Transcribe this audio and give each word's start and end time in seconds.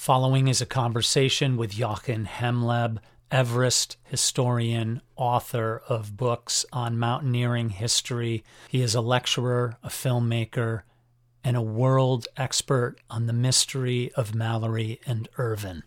Following 0.00 0.48
is 0.48 0.62
a 0.62 0.66
conversation 0.66 1.58
with 1.58 1.72
Jochen 1.72 2.24
Hemmleb, 2.24 3.00
Everest 3.30 3.98
historian, 4.02 5.02
author 5.14 5.82
of 5.90 6.16
books 6.16 6.64
on 6.72 6.98
mountaineering 6.98 7.68
history. 7.68 8.42
He 8.70 8.80
is 8.80 8.94
a 8.94 9.02
lecturer, 9.02 9.76
a 9.82 9.90
filmmaker, 9.90 10.84
and 11.44 11.54
a 11.54 11.60
world 11.60 12.28
expert 12.38 12.96
on 13.10 13.26
the 13.26 13.34
mystery 13.34 14.10
of 14.12 14.34
Mallory 14.34 15.00
and 15.04 15.28
Irvine. 15.36 15.82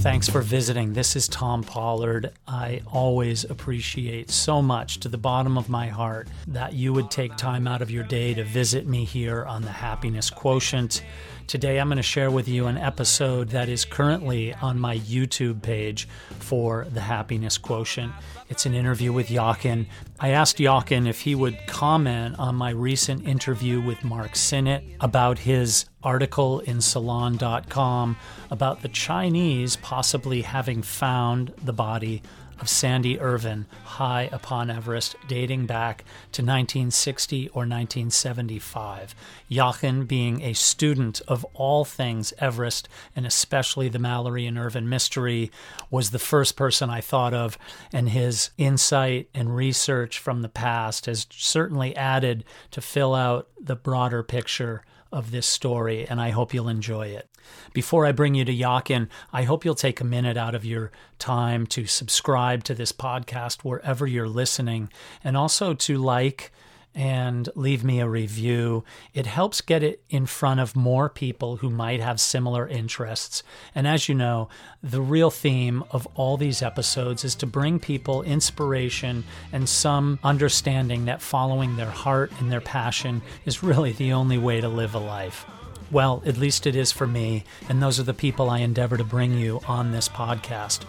Thanks 0.00 0.30
for 0.30 0.40
visiting. 0.40 0.94
This 0.94 1.14
is 1.14 1.28
Thom 1.28 1.62
Pollard. 1.62 2.32
I 2.48 2.80
always 2.90 3.44
appreciate 3.44 4.30
so 4.30 4.62
much 4.62 4.98
to 5.00 5.10
the 5.10 5.18
bottom 5.18 5.58
of 5.58 5.68
my 5.68 5.88
heart 5.88 6.26
that 6.46 6.72
you 6.72 6.94
would 6.94 7.10
take 7.10 7.36
time 7.36 7.68
out 7.68 7.82
of 7.82 7.90
your 7.90 8.04
day 8.04 8.32
to 8.32 8.42
visit 8.42 8.86
me 8.86 9.04
here 9.04 9.44
on 9.44 9.60
the 9.60 9.70
Happiness 9.70 10.30
Quotient. 10.30 11.04
Today, 11.50 11.80
I'm 11.80 11.88
going 11.88 11.96
to 11.96 12.02
share 12.04 12.30
with 12.30 12.46
you 12.46 12.68
an 12.68 12.76
episode 12.76 13.48
that 13.48 13.68
is 13.68 13.84
currently 13.84 14.54
on 14.54 14.78
my 14.78 14.98
YouTube 14.98 15.62
page 15.62 16.06
for 16.38 16.86
the 16.92 17.00
Happiness 17.00 17.58
Quotient. 17.58 18.12
It's 18.48 18.66
an 18.66 18.74
interview 18.74 19.12
with 19.12 19.26
Jochen. 19.26 19.88
I 20.20 20.28
asked 20.28 20.58
Jochen 20.58 21.08
if 21.08 21.22
he 21.22 21.34
would 21.34 21.58
comment 21.66 22.38
on 22.38 22.54
my 22.54 22.70
recent 22.70 23.26
interview 23.26 23.80
with 23.80 24.04
Mark 24.04 24.34
Synnott 24.34 24.84
about 25.00 25.40
his 25.40 25.86
article 26.04 26.60
in 26.60 26.80
Salon.com 26.80 28.16
about 28.52 28.82
the 28.82 28.88
Chinese 28.88 29.74
possibly 29.74 30.42
having 30.42 30.82
found 30.82 31.52
the 31.64 31.72
body 31.72 32.22
of 32.60 32.68
Sandy 32.68 33.18
Irvine 33.18 33.66
high 33.84 34.28
upon 34.32 34.70
Everest, 34.70 35.16
dating 35.26 35.66
back 35.66 36.04
to 36.32 36.42
1960 36.42 37.48
or 37.48 37.62
1975. 37.62 39.14
Jochen, 39.48 40.04
being 40.04 40.42
a 40.42 40.52
student 40.52 41.20
of 41.26 41.44
all 41.54 41.84
things 41.84 42.32
Everest, 42.38 42.88
and 43.16 43.26
especially 43.26 43.88
the 43.88 43.98
Mallory 43.98 44.46
and 44.46 44.58
Irvine 44.58 44.88
mystery, 44.88 45.50
was 45.90 46.10
the 46.10 46.18
first 46.18 46.56
person 46.56 46.90
I 46.90 47.00
thought 47.00 47.32
of, 47.32 47.56
and 47.92 48.10
his 48.10 48.50
insight 48.58 49.28
and 49.34 49.56
research 49.56 50.18
from 50.18 50.42
the 50.42 50.48
past 50.48 51.06
has 51.06 51.26
certainly 51.30 51.96
added 51.96 52.44
to 52.72 52.80
fill 52.80 53.14
out 53.14 53.48
the 53.58 53.76
broader 53.76 54.22
picture 54.22 54.84
of 55.12 55.30
this 55.30 55.46
story, 55.46 56.06
and 56.06 56.20
I 56.20 56.30
hope 56.30 56.54
you'll 56.54 56.68
enjoy 56.68 57.08
it. 57.08 57.29
Before 57.72 58.06
I 58.06 58.12
bring 58.12 58.34
you 58.34 58.44
to 58.44 58.52
Jochen, 58.52 59.08
I 59.32 59.44
hope 59.44 59.64
you'll 59.64 59.74
take 59.74 60.00
a 60.00 60.04
minute 60.04 60.36
out 60.36 60.54
of 60.54 60.64
your 60.64 60.90
time 61.18 61.66
to 61.68 61.86
subscribe 61.86 62.64
to 62.64 62.74
this 62.74 62.92
podcast 62.92 63.62
wherever 63.62 64.06
you're 64.06 64.28
listening, 64.28 64.90
and 65.22 65.36
also 65.36 65.74
to 65.74 65.98
like 65.98 66.52
and 66.94 67.48
leave 67.54 67.84
me 67.84 68.00
a 68.00 68.08
review. 68.08 68.84
It 69.14 69.26
helps 69.26 69.60
get 69.60 69.82
it 69.82 70.02
in 70.10 70.26
front 70.26 70.60
of 70.60 70.74
more 70.74 71.08
people 71.08 71.56
who 71.56 71.70
might 71.70 72.00
have 72.00 72.20
similar 72.20 72.66
interests. 72.66 73.42
And 73.74 73.86
as 73.86 74.08
you 74.08 74.14
know, 74.14 74.48
the 74.82 75.00
real 75.00 75.30
theme 75.30 75.84
of 75.90 76.08
all 76.14 76.36
these 76.36 76.62
episodes 76.62 77.24
is 77.24 77.34
to 77.36 77.46
bring 77.46 77.78
people 77.78 78.22
inspiration 78.22 79.24
and 79.52 79.68
some 79.68 80.18
understanding 80.24 81.04
that 81.04 81.22
following 81.22 81.76
their 81.76 81.90
heart 81.90 82.32
and 82.40 82.50
their 82.50 82.60
passion 82.60 83.22
is 83.44 83.62
really 83.62 83.92
the 83.92 84.12
only 84.12 84.38
way 84.38 84.60
to 84.60 84.68
live 84.68 84.94
a 84.94 84.98
life. 84.98 85.46
Well, 85.90 86.22
at 86.24 86.36
least 86.36 86.66
it 86.66 86.76
is 86.76 86.92
for 86.92 87.06
me, 87.06 87.44
and 87.68 87.82
those 87.82 87.98
are 87.98 88.04
the 88.04 88.14
people 88.14 88.48
I 88.48 88.58
endeavor 88.58 88.96
to 88.96 89.04
bring 89.04 89.34
you 89.36 89.60
on 89.66 89.90
this 89.90 90.08
podcast. 90.08 90.82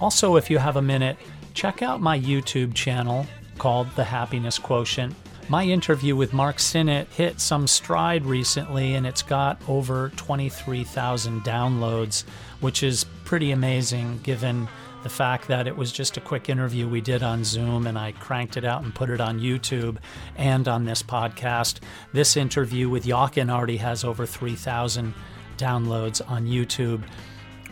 Also, 0.00 0.36
if 0.36 0.50
you 0.50 0.58
have 0.58 0.76
a 0.76 0.82
minute, 0.82 1.16
check 1.54 1.82
out 1.82 2.00
my 2.00 2.18
YouTube 2.18 2.74
channel 2.74 3.26
called 3.58 3.88
The 3.94 4.04
Happiness 4.04 4.58
Quotient. 4.58 5.14
My 5.48 5.64
interview 5.64 6.16
with 6.16 6.32
Mark 6.32 6.56
Synnott 6.56 7.08
hit 7.08 7.40
some 7.40 7.66
stride 7.66 8.24
recently, 8.24 8.94
and 8.94 9.06
it's 9.06 9.22
got 9.22 9.60
over 9.68 10.10
23,000 10.16 11.42
downloads, 11.42 12.24
which 12.60 12.82
is 12.82 13.04
pretty 13.24 13.50
amazing 13.52 14.20
given 14.22 14.68
the 15.02 15.08
fact 15.08 15.48
that 15.48 15.66
it 15.66 15.76
was 15.76 15.92
just 15.92 16.16
a 16.16 16.20
quick 16.20 16.48
interview 16.48 16.88
we 16.88 17.00
did 17.00 17.22
on 17.22 17.44
Zoom 17.44 17.86
and 17.86 17.98
I 17.98 18.12
cranked 18.12 18.56
it 18.56 18.64
out 18.64 18.82
and 18.82 18.94
put 18.94 19.10
it 19.10 19.20
on 19.20 19.40
YouTube 19.40 19.98
and 20.36 20.68
on 20.68 20.84
this 20.84 21.02
podcast. 21.02 21.80
This 22.12 22.36
interview 22.36 22.88
with 22.88 23.06
Jochen 23.06 23.50
already 23.50 23.78
has 23.78 24.04
over 24.04 24.26
3,000 24.26 25.14
downloads 25.56 26.20
on 26.28 26.46
YouTube 26.46 27.02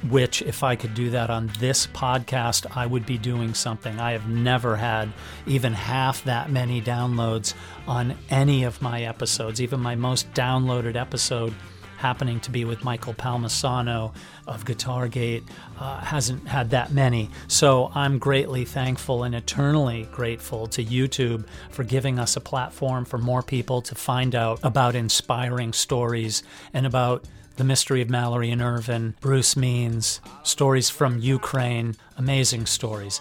which, 0.09 0.43
if 0.43 0.63
I 0.63 0.77
could 0.77 0.95
do 0.95 1.11
that 1.11 1.31
on 1.31 1.51
this 1.59 1.87
podcast, 1.89 2.67
I 2.77 2.87
would 2.87 3.05
be 3.05 3.19
doing 3.19 3.55
something. 3.55 3.99
I 3.99 4.13
have 4.13 4.29
never 4.29 4.77
had 4.77 5.13
even 5.47 5.73
half 5.73 6.23
that 6.25 6.51
many 6.51 6.81
downloads 6.81 7.55
on 7.87 8.17
any 8.31 8.65
of 8.65 8.81
my 8.81 9.03
episodes, 9.03 9.61
even 9.61 9.81
my 9.81 9.97
most 9.97 10.33
downloaded 10.35 10.95
episode 10.95 11.53
happening 11.99 12.41
to 12.41 12.51
be 12.51 12.65
with 12.65 12.85
Michael 12.85 13.13
Palmisano 13.13 14.15
of 14.47 14.65
Guitargate 14.65 15.43
uh, 15.79 16.01
hasn't 16.01 16.47
had 16.49 16.71
that 16.71 16.93
many. 16.93 17.29
So 17.49 17.91
I'm 17.95 18.19
greatly 18.19 18.65
thankful 18.65 19.25
and 19.25 19.35
eternally 19.35 20.09
grateful 20.13 20.67
to 20.69 20.85
YouTube 20.85 21.47
for 21.71 21.85
giving 21.85 22.19
us 22.19 22.37
a 22.37 22.41
platform 22.41 23.05
for 23.05 23.19
more 23.19 23.43
people 23.43 23.83
to 23.83 23.95
find 23.95 24.35
out 24.35 24.61
about 24.63 24.95
inspiring 24.95 25.73
stories 25.73 26.43
and 26.73 26.87
about 26.87 27.25
the 27.57 27.65
Mystery 27.65 28.01
of 28.01 28.09
Mallory 28.09 28.51
and 28.53 28.63
Irvine, 28.63 29.17
Bruce 29.21 29.57
Means, 29.57 30.21
stories 30.45 30.89
from 30.89 31.19
Ukraine, 31.19 31.97
amazing 32.17 32.67
stories. 32.67 33.21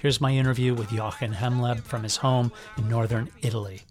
Here's 0.00 0.20
my 0.20 0.32
interview 0.32 0.74
with 0.74 0.90
Jochen 0.90 1.32
Hemmleb 1.32 1.84
from 1.84 2.02
his 2.02 2.16
home 2.16 2.50
in 2.76 2.88
northern 2.88 3.30
Italy. 3.42 3.82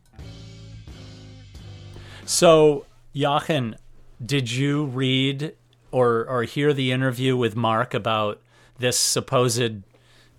So, 2.25 2.85
Jochen, 3.15 3.75
did 4.23 4.51
you 4.51 4.85
read 4.85 5.55
or, 5.91 6.25
or 6.27 6.43
hear 6.43 6.73
the 6.73 6.91
interview 6.91 7.37
with 7.37 7.55
Mark 7.55 7.93
about 7.93 8.41
this 8.79 8.99
supposed 8.99 9.83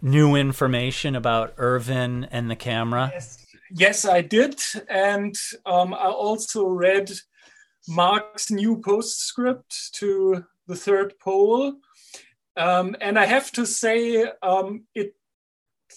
new 0.03 0.35
information 0.35 1.15
about 1.15 1.55
Irvine 1.57 2.25
and 2.31 2.51
the 2.51 2.57
camera? 2.57 3.11
Yes, 3.13 3.47
yes 3.71 4.05
I 4.05 4.23
did. 4.23 4.61
And 4.89 5.37
um, 5.65 5.95
I 5.95 6.09
also 6.09 6.67
read 6.67 7.13
Mark's 7.87 8.51
new 8.51 8.81
postscript 8.81 9.95
to 9.95 10.45
the 10.67 10.77
third 10.77 11.19
pole. 11.21 11.75
Um, 12.57 12.97
and 13.01 13.19
I 13.19 13.27
have 13.27 13.53
to 13.53 13.67
say, 13.67 14.27
um, 14.43 14.85
it 14.95 15.15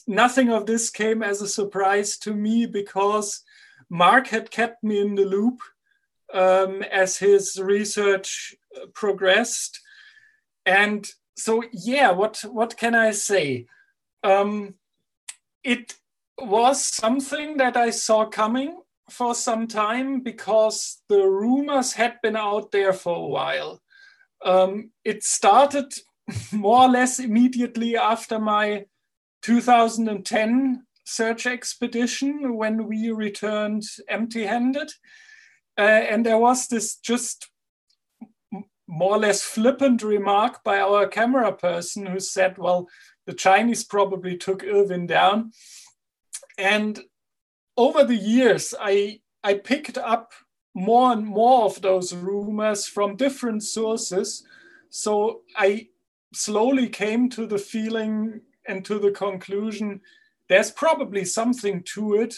nothing 0.06 0.50
of 0.50 0.66
this 0.66 0.90
came 0.90 1.24
as 1.24 1.42
a 1.42 1.48
surprise 1.48 2.18
to 2.18 2.34
me 2.34 2.66
because 2.66 3.44
Mark 3.90 4.28
had 4.28 4.52
kept 4.52 4.84
me 4.84 5.02
in 5.02 5.16
the 5.16 5.26
loop 5.26 5.60
um, 6.34 6.84
as 6.84 7.18
his 7.18 7.60
research 7.62 8.56
progressed. 8.94 9.80
And 10.66 11.10
so, 11.36 11.64
yeah, 11.72 12.12
what 12.12 12.44
what 12.52 12.78
can 12.78 12.96
I 12.96 13.12
say? 13.12 13.68
Um, 14.24 14.76
it 15.64 15.96
was 16.40 16.84
something 16.84 17.58
that 17.58 17.78
I 17.78 17.90
saw 17.92 18.26
coming 18.26 18.80
for 19.10 19.34
some 19.34 19.68
time 19.68 20.22
because 20.22 21.02
the 21.08 21.24
rumors 21.24 21.94
had 21.94 22.16
been 22.22 22.36
out 22.36 22.72
there 22.72 22.94
for 22.94 23.16
a 23.16 23.28
while. 23.28 23.82
Um, 24.44 24.92
it 25.04 25.24
started 25.24 25.94
more 26.52 26.84
or 26.84 26.90
less 26.90 27.20
immediately 27.20 27.96
after 27.98 28.40
my 28.40 28.86
2010 29.42 30.86
search 31.06 31.46
expedition 31.46 32.56
when 32.58 32.86
we 32.86 33.12
returned 33.12 33.84
empty 34.10 34.46
handed. 34.46 34.92
Uh, 35.78 35.82
and 35.82 36.26
there 36.26 36.38
was 36.38 36.68
this 36.68 36.96
just 36.96 37.50
more 38.88 39.16
or 39.16 39.20
less 39.20 39.44
flippant 39.44 40.02
remark 40.02 40.64
by 40.64 40.80
our 40.80 41.08
camera 41.08 41.52
person 41.52 42.06
who 42.06 42.20
said, 42.20 42.58
Well, 42.58 42.88
the 43.26 43.34
Chinese 43.34 43.84
probably 43.84 44.38
took 44.38 44.64
Irvine 44.64 45.08
down. 45.08 45.52
And 46.58 47.00
over 47.76 48.04
the 48.04 48.16
years, 48.16 48.74
I, 48.80 49.20
I 49.44 49.56
picked 49.56 49.98
up 49.98 50.32
more 50.74 51.12
and 51.12 51.26
more 51.26 51.66
of 51.66 51.82
those 51.82 52.14
rumors 52.14 52.88
from 52.88 53.16
different 53.16 53.64
sources. 53.64 54.44
So 54.90 55.42
I 55.56 55.90
slowly 56.34 56.90
came 56.90 57.30
to 57.32 57.46
the 57.46 57.58
feeling 57.58 58.42
and 58.68 58.84
to 58.86 59.00
the 59.00 59.12
conclusion 59.12 60.02
there's 60.50 60.72
probably 60.72 61.26
something 61.26 61.84
to 61.96 62.16
it. 62.16 62.36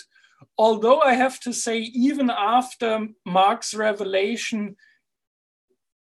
Although 0.58 1.00
I 1.02 1.14
have 1.14 1.40
to 1.42 1.54
say, 1.54 1.80
even 1.80 2.30
after 2.30 3.08
Mark's 3.26 3.74
revelation, 3.74 4.76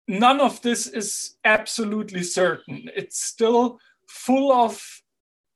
none 0.06 0.40
of 0.40 0.62
this 0.62 0.86
is 0.86 1.36
absolutely 1.44 2.22
certain. 2.22 2.90
It's 2.96 3.22
still 3.22 3.78
full 4.08 4.52
of 4.52 4.82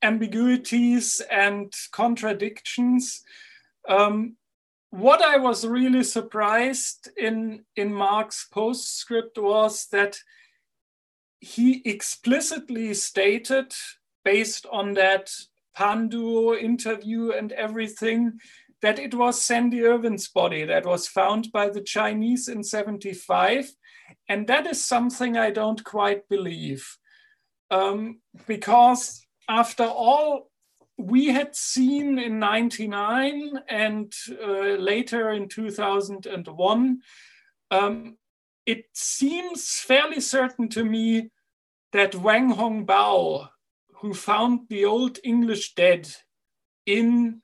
ambiguities 0.03 1.23
and 1.31 1.73
contradictions. 1.93 3.23
Um, 3.89 4.37
what 4.91 5.23
I 5.23 5.39
was 5.39 5.67
really 5.67 6.05
surprised 6.05 7.09
in, 7.17 7.65
in 7.77 7.95
Mark's 7.95 8.47
postscript 8.53 9.39
was 9.39 9.87
that 9.87 10.19
he 11.41 11.81
explicitly 11.85 12.93
stated, 12.95 13.73
based 14.25 14.67
on 14.71 14.93
that 14.95 15.31
Pandu 15.75 16.55
interview 16.55 17.33
and 17.33 17.53
everything, 17.53 18.39
that 18.83 18.99
it 18.99 19.15
was 19.15 19.43
Sandy 19.43 19.85
Irvine's 19.85 20.29
body 20.29 20.65
that 20.65 20.85
was 20.85 21.07
found 21.07 21.53
by 21.53 21.69
the 21.69 21.81
Chinese 21.81 22.49
in 22.49 22.65
75. 22.65 23.71
And 24.29 24.47
that 24.49 24.67
is 24.67 24.85
something 24.85 25.37
I 25.37 25.51
don't 25.51 25.83
quite 25.85 26.29
believe. 26.29 26.99
Um, 27.71 28.21
because 28.47 29.25
after 29.49 29.85
all 29.85 30.51
we 30.99 31.29
had 31.29 31.57
seen 31.57 32.19
in 32.19 32.39
99 32.39 33.61
and 33.69 34.13
uh, 34.43 34.77
later 34.79 35.31
in 35.31 35.49
2001, 35.49 37.01
um, 37.71 38.17
it 38.67 38.85
seems 38.93 39.79
fairly 39.79 40.21
certain 40.21 40.69
to 40.71 40.85
me 40.85 41.31
that 41.93 42.15
Wang 42.15 42.55
Hongbao, 42.55 43.49
who 44.01 44.13
found 44.13 44.69
the 44.69 44.85
Old 44.85 45.19
English 45.25 45.75
dead 45.75 46.09
in 46.87 47.43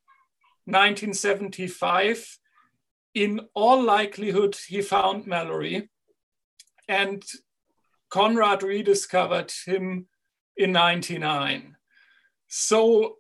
1975, 0.69 2.39
in 3.15 3.41
all 3.55 3.83
likelihood, 3.83 4.57
he 4.69 4.83
found 4.83 5.27
Mallory. 5.27 5.89
And 6.87 7.25
Conrad 8.11 8.63
rediscovered 8.63 9.53
him 9.65 10.09
in 10.57 10.73
99. 10.73 11.77
So 12.49 13.17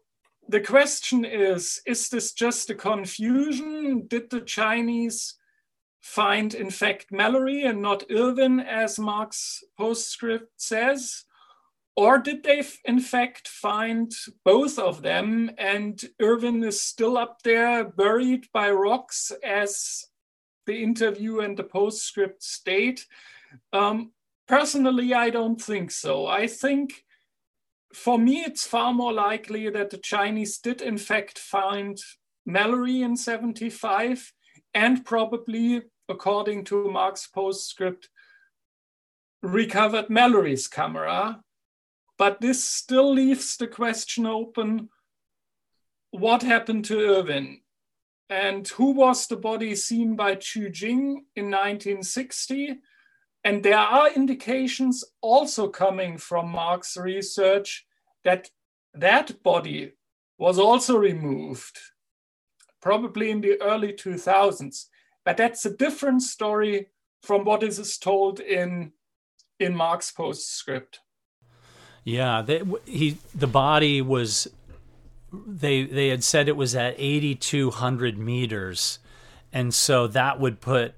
the 0.49 0.61
question 0.61 1.25
is 1.25 1.81
is 1.87 2.09
this 2.11 2.33
just 2.33 2.71
a 2.71 2.75
confusion? 2.75 4.06
Did 4.06 4.31
the 4.31 4.41
Chinese 4.41 5.35
find, 6.00 6.55
in 6.55 6.71
fact, 6.71 7.06
Mallory 7.11 7.65
and 7.65 7.81
not 7.81 8.05
Irvine, 8.11 8.61
as 8.61 8.99
Mark's 8.99 9.62
postscript 9.77 10.53
says? 10.56 11.25
Or 11.99 12.19
did 12.19 12.45
they, 12.45 12.62
in 12.85 13.00
fact, 13.00 13.49
find 13.49 14.12
both 14.45 14.79
of 14.79 15.03
them 15.03 15.50
and 15.59 16.00
Irvine 16.21 16.62
is 16.62 16.81
still 16.81 17.19
up 17.19 17.43
there 17.43 17.83
buried 17.83 18.47
by 18.53 18.71
rocks, 18.71 19.33
as 19.43 20.05
the 20.65 20.81
interview 20.81 21.41
and 21.41 21.56
the 21.56 21.65
postscript 21.65 22.45
state? 22.45 23.05
Um, 23.73 24.12
personally, 24.47 25.12
I 25.12 25.31
don't 25.31 25.61
think 25.61 25.91
so. 25.91 26.29
I 26.29 26.47
think 26.47 27.03
for 27.93 28.17
me, 28.17 28.43
it's 28.43 28.65
far 28.65 28.95
more 28.95 29.12
likely 29.12 29.69
that 29.69 29.91
the 29.91 29.99
Chinese 29.99 30.59
did, 30.59 30.81
in 30.81 30.99
fact, 30.99 31.37
find 31.37 31.99
Mallory 32.47 33.03
in 33.03 33.17
75 33.17 34.33
and 34.73 35.05
probably, 35.05 35.83
according 36.09 36.62
to 36.67 36.93
Mark's 36.93 37.27
postscript, 37.27 38.09
recovered 39.43 40.09
Mallory's 40.09 40.69
camera. 40.69 41.43
But 42.19 42.41
this 42.41 42.62
still 42.65 43.15
leaves 43.15 43.56
the 43.56 43.69
question 43.69 44.26
open 44.26 44.88
what 46.11 46.43
happened 46.43 46.85
to 46.87 46.99
Irvine? 46.99 47.61
And 48.31 48.67
who 48.69 48.91
was 48.91 49.26
the 49.26 49.37
body 49.37 49.75
seen 49.75 50.17
by 50.17 50.37
Xu 50.37 50.70
Jing 50.70 51.26
in 51.37 51.50
1960? 51.50 52.79
And 53.44 53.62
there 53.62 53.79
are 53.79 54.12
indications 54.12 55.05
also 55.20 55.69
coming 55.69 56.19
from 56.19 56.50
Mark's 56.50 56.97
research 56.97 57.87
that 58.25 58.50
that 58.94 59.43
body 59.43 59.93
was 60.38 60.59
also 60.59 60.97
removed, 60.99 61.79
probably 62.82 63.31
in 63.31 63.41
the 63.41 63.61
early 63.62 63.93
2000s. 63.93 64.87
But 65.25 65.37
that's 65.37 65.64
a 65.64 65.76
different 65.76 66.23
story 66.23 66.88
from 67.23 67.44
what 67.44 67.62
is 67.62 67.97
told 67.99 68.41
in, 68.41 68.93
in 69.59 69.75
Mark's 69.75 70.11
postscript. 70.11 71.00
Yeah, 72.08 72.43
they, 72.43 72.62
he 72.87 73.19
the 73.34 73.46
body 73.46 74.00
was 74.00 74.49
they 75.31 75.84
they 75.84 76.08
had 76.08 76.25
said 76.25 76.49
it 76.49 76.56
was 76.56 76.75
at 76.75 76.94
8200 76.96 78.16
meters 78.16 78.99
and 79.52 79.72
so 79.72 80.06
that 80.08 80.40
would 80.40 80.60
put 80.60 80.94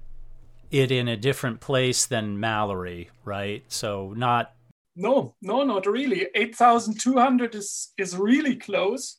it 0.69 0.91
in 0.91 1.07
a 1.07 1.17
different 1.17 1.59
place 1.59 2.05
than 2.05 2.39
Mallory, 2.39 3.09
right? 3.25 3.63
So 3.67 4.13
not. 4.15 4.53
No, 4.95 5.35
no, 5.41 5.63
not 5.63 5.85
really. 5.85 6.27
8,200 6.35 7.55
is, 7.55 7.91
is 7.97 8.17
really 8.17 8.55
close. 8.55 9.17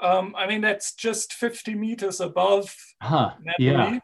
Um, 0.00 0.34
I 0.36 0.46
mean, 0.46 0.60
that's 0.60 0.94
just 0.94 1.32
50 1.32 1.74
meters 1.74 2.20
above 2.20 2.74
huh, 3.00 3.32
Yeah. 3.58 3.98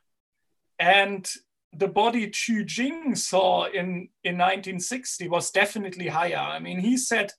And 0.79 1.29
the 1.73 1.89
body 1.89 2.29
Xu 2.29 2.65
Jing 2.65 3.15
saw 3.15 3.67
in, 3.67 4.09
in 4.25 4.39
1960 4.39 5.29
was 5.29 5.51
definitely 5.51 6.09
higher. 6.09 6.37
I 6.37 6.59
mean, 6.59 6.81
he 6.81 6.97
said, 6.97 7.33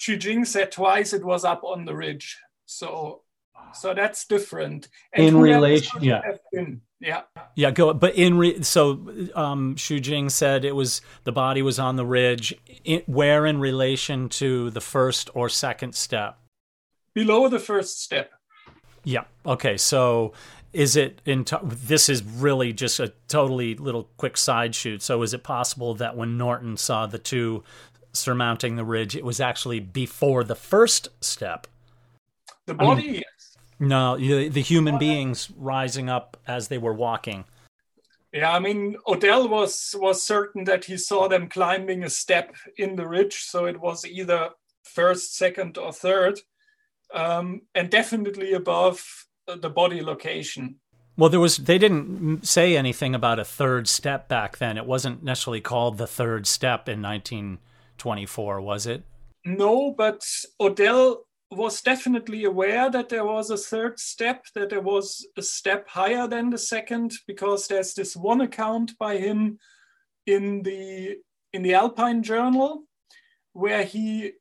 Xu 0.00 0.18
Jing 0.18 0.44
said 0.44 0.72
twice 0.72 1.12
it 1.12 1.24
was 1.24 1.44
up 1.44 1.62
on 1.64 1.84
the 1.84 1.94
ridge. 1.94 2.38
So, 2.66 3.22
so 3.74 3.94
that's 3.94 4.26
different. 4.26 4.88
And 5.12 5.26
in 5.26 5.36
relation, 5.36 6.02
yeah. 6.02 6.22
Yeah. 7.02 7.22
Yeah, 7.56 7.72
go. 7.72 7.92
But 7.92 8.14
in 8.14 8.38
re, 8.38 8.62
so 8.62 8.92
um, 9.34 9.74
Xu 9.74 10.00
Jing 10.00 10.30
said 10.30 10.64
it 10.64 10.76
was 10.76 11.02
the 11.24 11.32
body 11.32 11.60
was 11.60 11.80
on 11.80 11.96
the 11.96 12.06
ridge. 12.06 12.54
In, 12.84 13.02
where 13.06 13.44
in 13.44 13.58
relation 13.58 14.28
to 14.30 14.70
the 14.70 14.80
first 14.80 15.28
or 15.34 15.48
second 15.48 15.96
step? 15.96 16.38
Below 17.12 17.48
the 17.48 17.58
first 17.58 18.00
step. 18.02 18.30
Yeah. 19.02 19.24
Okay. 19.44 19.76
So 19.76 20.32
is 20.72 20.96
it 20.96 21.20
in? 21.24 21.44
T- 21.44 21.56
this 21.62 22.08
is 22.08 22.22
really 22.22 22.72
just 22.72 22.98
a 23.00 23.12
totally 23.28 23.74
little 23.74 24.08
quick 24.16 24.36
side 24.36 24.74
shoot. 24.74 25.02
So 25.02 25.22
is 25.22 25.34
it 25.34 25.42
possible 25.42 25.94
that 25.94 26.16
when 26.16 26.38
Norton 26.38 26.76
saw 26.76 27.06
the 27.06 27.18
two 27.18 27.62
surmounting 28.12 28.76
the 28.76 28.84
ridge, 28.84 29.14
it 29.16 29.24
was 29.24 29.40
actually 29.40 29.80
before 29.80 30.44
the 30.44 30.54
first 30.54 31.08
step? 31.20 31.66
The 32.66 32.74
body. 32.74 33.08
I 33.08 33.12
mean, 33.12 33.22
no, 33.80 34.16
the 34.16 34.62
human 34.62 34.98
beings 34.98 35.50
rising 35.56 36.08
up 36.08 36.36
as 36.46 36.68
they 36.68 36.78
were 36.78 36.94
walking. 36.94 37.44
Yeah, 38.32 38.52
I 38.52 38.60
mean, 38.60 38.96
Odell 39.06 39.48
was 39.48 39.94
was 39.98 40.22
certain 40.22 40.64
that 40.64 40.86
he 40.86 40.96
saw 40.96 41.28
them 41.28 41.48
climbing 41.48 42.04
a 42.04 42.08
step 42.08 42.54
in 42.78 42.96
the 42.96 43.06
ridge, 43.06 43.42
so 43.42 43.66
it 43.66 43.78
was 43.78 44.06
either 44.06 44.50
first, 44.84 45.36
second, 45.36 45.76
or 45.76 45.92
third, 45.92 46.40
um, 47.12 47.62
and 47.74 47.90
definitely 47.90 48.54
above 48.54 49.26
the 49.60 49.70
body 49.70 50.02
location. 50.02 50.76
Well, 51.16 51.28
there 51.30 51.40
was 51.40 51.58
they 51.58 51.78
didn't 51.78 52.46
say 52.46 52.76
anything 52.76 53.14
about 53.14 53.38
a 53.38 53.44
third 53.44 53.86
step 53.88 54.28
back 54.28 54.58
then. 54.58 54.78
It 54.78 54.86
wasn't 54.86 55.22
necessarily 55.22 55.60
called 55.60 55.98
the 55.98 56.06
third 56.06 56.46
step 56.46 56.88
in 56.88 57.02
1924, 57.02 58.60
was 58.60 58.86
it? 58.86 59.04
No, 59.44 59.92
but 59.96 60.22
Odell 60.60 61.24
was 61.50 61.82
definitely 61.82 62.44
aware 62.44 62.90
that 62.90 63.10
there 63.10 63.26
was 63.26 63.50
a 63.50 63.58
third 63.58 63.98
step, 64.00 64.46
that 64.54 64.70
there 64.70 64.80
was 64.80 65.26
a 65.36 65.42
step 65.42 65.86
higher 65.88 66.26
than 66.26 66.48
the 66.48 66.58
second, 66.58 67.12
because 67.26 67.66
there's 67.66 67.92
this 67.92 68.16
one 68.16 68.40
account 68.40 68.96
by 68.98 69.18
him 69.18 69.58
in 70.26 70.62
the 70.62 71.16
in 71.52 71.62
the 71.62 71.74
Alpine 71.74 72.22
Journal 72.22 72.84
where 73.52 73.84
he 73.84 74.32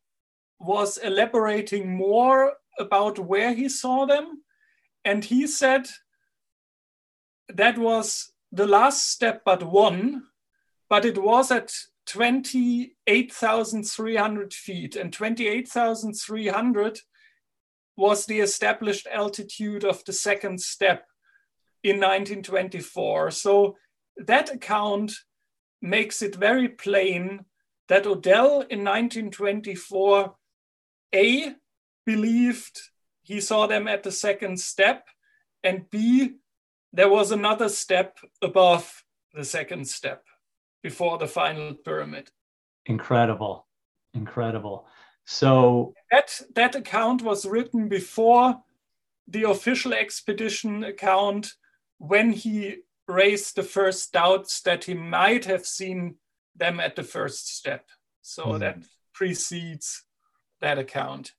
was 0.59 0.97
elaborating 0.97 1.97
more 1.97 2.53
about 2.79 3.19
where 3.19 3.53
he 3.53 3.67
saw 3.67 4.05
them. 4.05 4.41
And 5.03 5.25
he 5.25 5.47
said 5.47 5.87
that 7.49 7.77
was 7.77 8.31
the 8.51 8.67
last 8.67 9.09
step 9.09 9.41
but 9.45 9.63
one, 9.63 10.23
but 10.89 11.05
it 11.05 11.17
was 11.17 11.51
at 11.51 11.73
28,300 12.07 14.53
feet, 14.53 14.95
and 14.95 15.13
28,300 15.13 16.99
was 17.95 18.25
the 18.25 18.39
established 18.39 19.05
altitude 19.11 19.83
of 19.83 20.03
the 20.05 20.13
second 20.13 20.59
step 20.59 21.05
in 21.83 21.97
1924. 21.97 23.29
So 23.31 23.77
that 24.17 24.53
account 24.53 25.13
makes 25.81 26.21
it 26.21 26.35
very 26.35 26.69
plain 26.69 27.45
that 27.87 28.05
Odell 28.05 28.61
in 28.61 28.83
1924 28.83 30.35
A 31.13 31.55
believed 32.05 32.90
he 33.31 33.39
saw 33.39 33.65
them 33.65 33.87
at 33.87 34.03
the 34.03 34.11
second 34.11 34.59
step, 34.59 35.07
and 35.63 35.89
B 35.89 36.35
there 36.93 37.09
was 37.09 37.31
another 37.31 37.69
step 37.69 38.17
above 38.41 39.03
the 39.33 39.45
second 39.45 39.87
step 39.87 40.25
before 40.83 41.17
the 41.17 41.27
final 41.27 41.73
pyramid. 41.73 42.29
Incredible. 42.85 43.67
Incredible. 44.13 44.85
So 45.25 45.93
that 46.11 46.41
that 46.55 46.75
account 46.75 47.21
was 47.21 47.45
written 47.45 47.87
before 47.87 48.61
the 49.27 49.43
official 49.43 49.93
expedition 49.93 50.83
account 50.83 51.53
when 51.99 52.33
he 52.33 52.77
raised 53.07 53.55
the 53.55 53.63
first 53.63 54.11
doubts 54.11 54.61
that 54.61 54.83
he 54.83 54.93
might 54.93 55.45
have 55.45 55.65
seen 55.65 56.15
them 56.55 56.81
at 56.81 56.97
the 56.97 57.03
first 57.03 57.55
step. 57.55 57.85
So 58.21 58.43
mm. 58.43 58.59
that 58.59 58.77
precedes 59.13 60.03
that 60.59 60.77
account. 60.77 61.31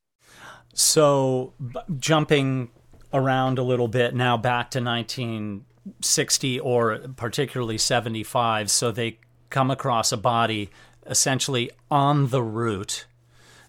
So 0.75 1.53
b- 1.61 1.81
jumping 1.99 2.71
around 3.12 3.59
a 3.59 3.62
little 3.62 3.89
bit 3.89 4.15
now 4.15 4.37
back 4.37 4.71
to 4.71 4.83
1960 4.83 6.61
or 6.61 6.99
particularly 7.17 7.77
75 7.77 8.71
so 8.71 8.91
they 8.91 9.19
come 9.51 9.71
across 9.71 10.12
a 10.12 10.17
body 10.17 10.71
essentially 11.07 11.71
on 11.91 12.29
the 12.29 12.43
route 12.43 13.05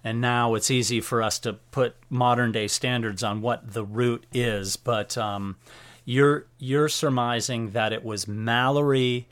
and 0.03 0.19
now 0.19 0.53
it's 0.53 0.69
easy 0.69 0.99
for 0.99 1.21
us 1.21 1.39
to 1.39 1.53
put 1.53 1.95
modern 2.09 2.51
day 2.51 2.67
standards 2.67 3.23
on 3.23 3.41
what 3.41 3.73
the 3.73 3.85
route 3.85 4.25
is. 4.33 4.75
But 4.75 5.17
um, 5.17 5.55
you're 6.03 6.45
you're 6.59 6.89
surmising 6.89 7.71
that 7.71 7.93
it 7.93 8.03
was 8.03 8.27
Mallory 8.27 9.27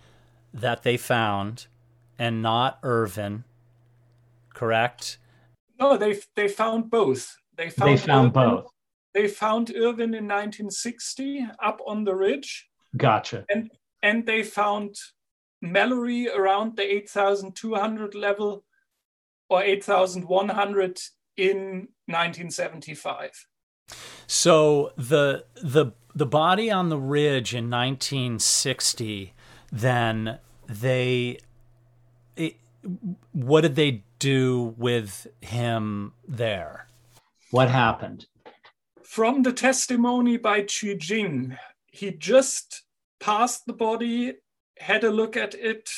that 0.53 0.83
they 0.83 0.97
found, 0.97 1.67
and 2.17 2.41
not 2.41 2.79
Irvine, 2.83 3.43
correct? 4.53 5.17
No, 5.81 5.97
they 5.97 6.19
they 6.35 6.47
found 6.47 6.89
both. 6.89 7.35
They 7.57 7.69
found, 7.69 7.91
they 7.91 7.97
found 7.97 8.27
Irvine, 8.29 8.49
both. 8.49 8.71
They 9.13 9.27
found 9.27 9.71
Irvine 9.71 10.13
in 10.13 10.27
1960 10.27 11.47
up 11.61 11.81
on 11.85 12.03
the 12.03 12.15
ridge. 12.15 12.69
Gotcha. 12.95 13.45
And 13.49 13.71
and 14.03 14.25
they 14.25 14.43
found 14.43 14.95
Mallory 15.61 16.29
around 16.29 16.77
the 16.77 16.83
8,200 16.83 18.15
level 18.15 18.63
or 19.49 19.61
8,100 19.61 20.99
in 21.37 21.87
1975. 22.07 23.47
So 24.27 24.93
the 24.95 25.45
the 25.61 25.93
the 26.13 26.25
body 26.25 26.69
on 26.69 26.89
the 26.89 26.97
ridge 26.97 27.53
in 27.53 27.69
1960, 27.69 29.33
then 29.71 30.39
they, 30.67 31.37
it, 32.35 32.55
what 33.31 33.61
did 33.61 33.75
they 33.75 34.03
do 34.19 34.75
with 34.77 35.27
him 35.41 36.13
there? 36.27 36.87
What 37.51 37.69
happened? 37.69 38.27
From 39.03 39.43
the 39.43 39.51
testimony 39.51 40.37
by 40.37 40.61
Xu 40.61 40.97
Jing, 40.97 41.57
he 41.87 42.11
just 42.11 42.83
passed 43.19 43.65
the 43.65 43.73
body, 43.73 44.35
had 44.79 45.03
a 45.03 45.11
look 45.11 45.35
at 45.35 45.53
it, 45.53 45.89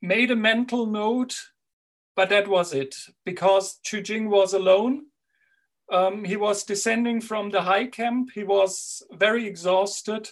made 0.00 0.30
a 0.30 0.36
mental 0.36 0.86
note, 0.86 1.36
but 2.16 2.28
that 2.30 2.48
was 2.48 2.72
it 2.72 2.96
because 3.24 3.80
Xu 3.84 4.02
Jing 4.02 4.30
was 4.30 4.54
alone. 4.54 5.06
Um, 5.92 6.24
he 6.24 6.36
was 6.36 6.64
descending 6.64 7.20
from 7.20 7.50
the 7.50 7.62
high 7.62 7.86
camp. 7.86 8.30
He 8.34 8.44
was 8.44 9.02
very 9.12 9.46
exhausted. 9.46 10.30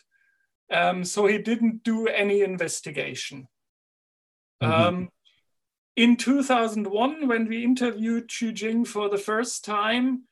Um, 0.70 1.04
so 1.04 1.26
he 1.26 1.38
didn't 1.38 1.82
do 1.82 2.06
any 2.06 2.40
investigation. 2.40 3.48
Mm-hmm. 4.62 4.72
Um, 4.72 5.08
in 5.96 6.16
2001, 6.16 7.28
when 7.28 7.48
we 7.48 7.64
interviewed 7.64 8.28
Xu 8.28 8.54
Jing 8.54 8.84
for 8.84 9.08
the 9.08 9.18
first 9.18 9.64
time, 9.64 10.24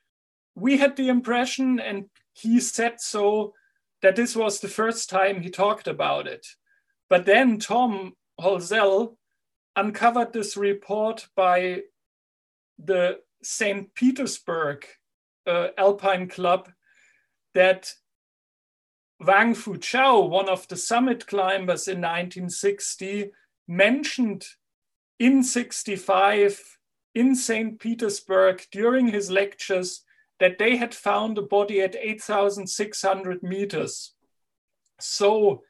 we 0.55 0.79
had 0.79 0.97
the 0.97 1.09
impression, 1.09 1.81
and 1.81 2.07
he 2.33 2.61
said 2.61 3.01
so, 3.01 3.55
that 4.03 4.17
this 4.17 4.35
was 4.35 4.61
the 4.61 4.69
first 4.69 5.11
time 5.11 5.41
he 5.41 5.51
talked 5.51 5.87
about 5.87 6.27
it. 6.27 6.47
But 7.11 7.27
then 7.27 7.59
Tom 7.59 8.15
Holzel 8.41 9.17
uncovered 9.77 10.33
this 10.33 10.57
report 10.57 11.29
by 11.37 11.83
the 12.79 13.19
St. 13.43 13.95
Petersburg 13.95 14.87
uh, 15.47 15.69
Alpine 15.77 16.29
Club 16.29 16.71
that 17.55 17.93
Wang 19.21 19.55
Fuzhou, 19.55 20.31
one 20.31 20.49
of 20.49 20.67
the 20.69 20.77
summit 20.77 21.27
climbers 21.27 21.89
in 21.89 21.99
1960, 21.99 23.33
mentioned 23.71 24.45
in 25.21 25.45
65 25.45 26.79
in 27.15 27.37
St. 27.37 27.79
Petersburg 27.79 28.67
during 28.73 29.07
his 29.07 29.31
lectures 29.31 30.03
that 30.41 30.59
they 30.59 30.77
had 30.77 30.93
found 30.93 31.39
a 31.39 31.43
body 31.43 31.81
at 31.81 31.95
8,600 31.95 33.43
meters. 33.43 34.15
So 34.99 35.63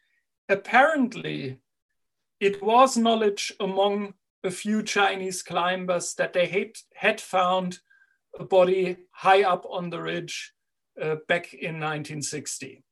apparently, 0.49 1.59
it 2.41 2.63
was 2.63 2.97
knowledge 2.97 3.53
among 3.61 4.15
a 4.45 4.51
few 4.51 4.83
Chinese 4.83 5.43
climbers 5.43 6.15
that 6.15 6.33
they 6.33 6.47
had, 6.47 6.71
had 6.95 7.21
found 7.21 7.81
a 8.39 8.45
body 8.45 8.97
high 9.11 9.43
up 9.43 9.67
on 9.69 9.91
the 9.91 10.01
ridge 10.01 10.55
uh, 11.01 11.17
back 11.29 11.53
in 11.53 11.75
1960. 11.75 12.83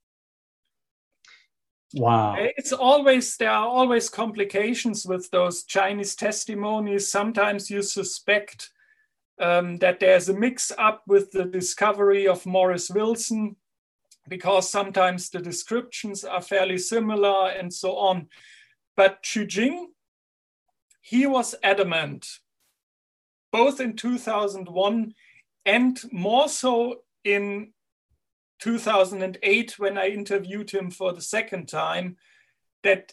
Wow. 1.95 2.37
It's 2.38 2.73
always, 2.73 3.37
there 3.37 3.50
are 3.50 3.66
always 3.66 4.11
complications 4.11 5.07
with 5.07 5.30
those 5.30 5.64
Chinese 5.64 6.14
testimonies. 6.14 7.11
Sometimes 7.11 7.71
you 7.71 7.83
suspect 7.83 8.71
um, 9.40 9.76
that 9.78 10.00
there's 10.00 10.28
a 10.28 10.35
mix 10.35 10.71
up 10.76 11.02
with 11.07 11.30
the 11.30 11.45
discovery 11.45 12.28
of 12.28 12.45
Maurice 12.45 12.90
Wilson 12.90 13.57
because 14.28 14.68
sometimes 14.68 15.30
the 15.30 15.38
descriptions 15.38 16.25
are 16.25 16.42
fairly 16.42 16.76
similar 16.76 17.49
and 17.50 17.73
so 17.73 17.97
on. 17.97 18.28
But 18.97 19.23
Xu 19.23 19.47
Jing, 19.47 19.92
he 21.00 21.26
was 21.26 21.54
adamant, 21.62 22.26
both 23.50 23.80
in 23.80 23.97
2001 23.97 25.14
and 25.64 26.00
more 26.12 26.49
so 26.49 27.02
in 27.25 27.73
2008 28.58 29.78
when 29.78 29.98
I 29.98 30.08
interviewed 30.08 30.70
him 30.70 30.90
for 30.90 31.12
the 31.12 31.22
second 31.22 31.68
time, 31.68 32.16
that 32.82 33.12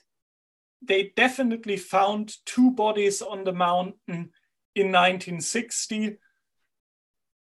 they 0.81 1.13
definitely 1.15 1.77
found 1.77 2.35
two 2.45 2.71
bodies 2.71 3.21
on 3.21 3.43
the 3.43 3.53
mountain 3.53 4.31
in 4.75 4.91
1960 4.91 6.17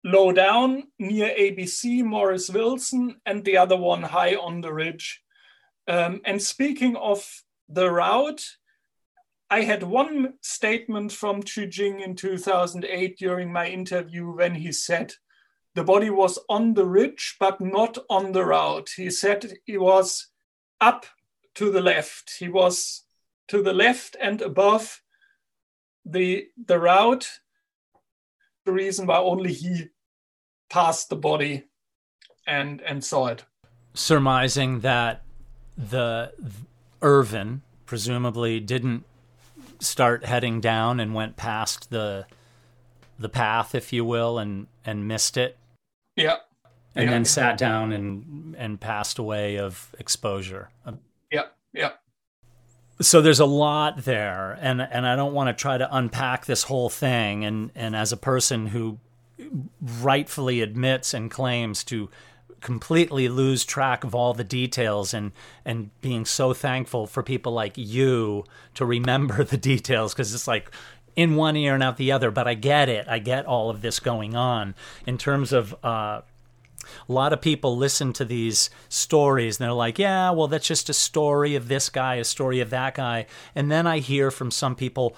low 0.04 0.32
down 0.32 0.84
near 0.98 1.30
ABC, 1.30 2.04
Maurice 2.04 2.50
Wilson, 2.50 3.20
and 3.26 3.44
the 3.44 3.58
other 3.58 3.78
one 3.78 4.04
high 4.04 4.36
on 4.36 4.62
the 4.62 4.74
ridge. 4.74 5.22
Um, 5.88 6.22
and 6.26 6.42
speaking 6.42 6.96
of 6.96 7.28
the 7.68 7.90
route, 7.92 8.44
I 9.50 9.62
had 9.62 9.84
one 9.84 10.36
statement 10.42 11.12
from 11.12 11.42
Xu 11.42 11.70
Jing 11.70 12.02
in 12.02 12.16
2008 12.16 13.18
during 13.18 13.52
my 13.52 13.68
interview 13.68 14.32
when 14.32 14.56
he 14.56 14.72
said 14.72 15.14
the 15.80 15.86
body 15.86 16.10
was 16.10 16.38
on 16.50 16.74
the 16.74 16.86
ridge, 16.86 17.38
but 17.40 17.62
not 17.62 17.98
on 18.10 18.34
the 18.34 18.44
route. 18.44 18.90
He 18.98 19.10
said 19.10 19.54
he 19.64 19.78
was 19.78 20.28
up 20.82 21.06
to 21.56 21.72
the 21.72 21.80
left. 21.80 22.36
He 22.38 22.50
was 22.50 23.04
to 23.48 23.64
the 23.64 23.72
left 23.72 24.18
and 24.22 24.42
above 24.42 25.02
the, 26.04 26.48
the 26.66 26.78
route, 26.78 27.30
the 28.66 28.74
reason 28.74 29.08
why 29.08 29.20
only 29.20 29.54
he 29.54 29.86
passed 30.70 31.08
the 31.08 31.16
body 31.16 31.64
and, 32.46 32.82
and 32.82 33.02
saw 33.02 33.28
it. 33.28 33.46
Surmising 33.94 34.82
that 34.82 35.22
the 35.78 36.34
Irvine 37.02 37.62
presumably 37.86 38.60
didn't 38.60 39.06
start 39.80 40.26
heading 40.26 40.60
down 40.60 41.00
and 41.00 41.16
went 41.16 41.38
past 41.38 41.90
the 41.90 42.26
the 43.18 43.30
path, 43.30 43.76
if 43.76 43.92
you 43.92 44.04
will, 44.04 44.40
and 44.40 44.68
and 44.86 45.08
missed 45.08 45.38
it. 45.38 45.58
Yeah. 46.20 46.38
And 46.96 47.06
yeah. 47.06 47.12
then 47.12 47.26
sat 47.26 47.58
down 47.58 47.94
and 47.94 48.56
and 48.58 48.80
passed 48.80 49.20
away 49.20 49.58
of 49.58 49.96
exposure. 50.00 50.70
Um, 50.86 51.00
yeah. 51.32 51.46
Yeah 51.74 51.92
so 53.02 53.22
there's 53.22 53.40
a 53.40 53.46
lot 53.46 54.04
there 54.04 54.58
and 54.62 54.82
and 54.82 55.08
I 55.08 55.16
don't 55.16 55.34
want 55.34 55.56
to 55.56 55.60
try 55.60 55.78
to 55.78 55.96
unpack 55.96 56.46
this 56.46 56.64
whole 56.64 56.90
thing 56.90 57.46
and 57.46 57.72
and 57.76 57.96
as 57.96 58.12
a 58.12 58.18
person 58.18 58.68
who 58.68 59.00
rightfully 60.02 60.62
admits 60.62 61.14
and 61.14 61.32
claims 61.32 61.84
to 61.86 62.10
completely 62.60 63.30
lose 63.30 63.64
track 63.64 64.04
of 64.04 64.14
all 64.14 64.34
the 64.34 64.44
details 64.44 65.14
and 65.14 65.32
and 65.64 65.92
being 66.02 66.26
so 66.26 66.54
thankful 66.54 67.08
for 67.08 67.24
people 67.24 67.54
like 67.54 67.78
you 67.78 68.44
to 68.74 68.86
remember 68.86 69.44
the 69.46 69.58
details 69.58 70.14
because 70.14 70.34
it's 70.34 70.48
like 70.48 70.70
in 71.20 71.36
one 71.36 71.56
ear 71.56 71.74
and 71.74 71.84
out 71.84 71.98
the 71.98 72.12
other 72.12 72.32
but 72.32 72.48
I 72.48 72.54
get 72.54 72.88
it 72.90 73.08
I 73.08 73.20
get 73.20 73.46
all 73.46 73.70
of 73.70 73.82
this 73.82 74.00
going 74.00 74.36
on 74.36 74.76
in 75.06 75.18
terms 75.18 75.52
of 75.52 75.76
uh, 75.84 76.22
a 77.08 77.12
lot 77.12 77.34
of 77.34 77.42
people 77.42 77.76
listen 77.78 78.14
to 78.14 78.26
these 78.26 78.70
stories 78.88 79.60
and 79.60 79.66
they're 79.66 79.74
like, 79.74 80.00
yeah, 80.00 80.32
well, 80.32 80.48
that's 80.48 80.68
just 80.68 80.90
a 80.90 80.94
story 80.94 81.56
of 81.56 81.68
this 81.68 81.90
guy, 81.90 82.16
a 82.16 82.24
story 82.24 82.60
of 82.60 82.70
that 82.70 82.96
guy. 82.96 83.26
And 83.56 83.72
then 83.72 83.88
I 83.88 84.00
hear 84.00 84.32
from 84.32 84.52
some 84.52 84.76
people, 84.76 85.16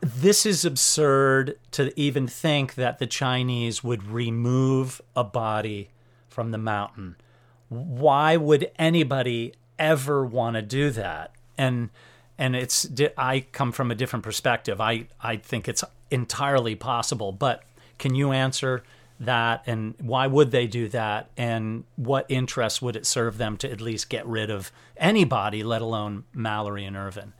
this 0.00 0.44
is 0.44 0.64
absurd 0.64 1.58
to 1.72 1.98
even 1.98 2.26
think 2.26 2.74
that 2.74 2.98
the 2.98 3.06
Chinese 3.06 3.84
would 3.84 4.04
remove 4.08 5.00
a 5.14 5.24
body 5.24 5.90
from 6.28 6.50
the 6.50 6.58
mountain. 6.58 7.16
Why 7.68 8.36
would 8.36 8.70
anybody 8.78 9.54
ever 9.78 10.24
want 10.24 10.56
to 10.56 10.62
do 10.62 10.90
that? 10.90 11.32
And 11.56 11.90
and 12.42 12.56
it's 12.56 12.88
I 13.16 13.46
come 13.52 13.70
from 13.70 13.92
a 13.92 13.94
different 13.94 14.24
perspective. 14.24 14.80
I 14.80 15.06
I 15.20 15.36
think 15.36 15.68
it's 15.68 15.84
entirely 16.10 16.74
possible, 16.74 17.30
but 17.30 17.62
can 17.98 18.16
you 18.16 18.32
answer 18.32 18.82
that? 19.20 19.62
And 19.68 19.94
why 20.00 20.26
would 20.26 20.50
they 20.50 20.66
do 20.66 20.88
that? 20.88 21.30
And 21.36 21.84
what 21.94 22.26
interest 22.28 22.82
would 22.82 22.96
it 22.96 23.06
serve 23.06 23.38
them 23.38 23.56
to 23.58 23.70
at 23.70 23.80
least 23.80 24.10
get 24.10 24.26
rid 24.26 24.50
of 24.50 24.72
anybody 24.96 25.62
let 25.62 25.82
alone 25.82 26.24
mallory 26.34 26.84
and 26.84 26.96
Irvine? 26.96 27.32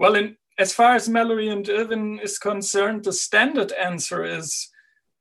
Well 0.00 0.16
in, 0.16 0.36
as 0.58 0.74
far 0.74 0.96
as 0.96 1.08
mallory 1.08 1.48
and 1.48 1.68
Irvine 1.68 2.18
is 2.18 2.40
concerned 2.40 3.04
the 3.04 3.12
standard 3.12 3.70
answer 3.70 4.24
is 4.24 4.68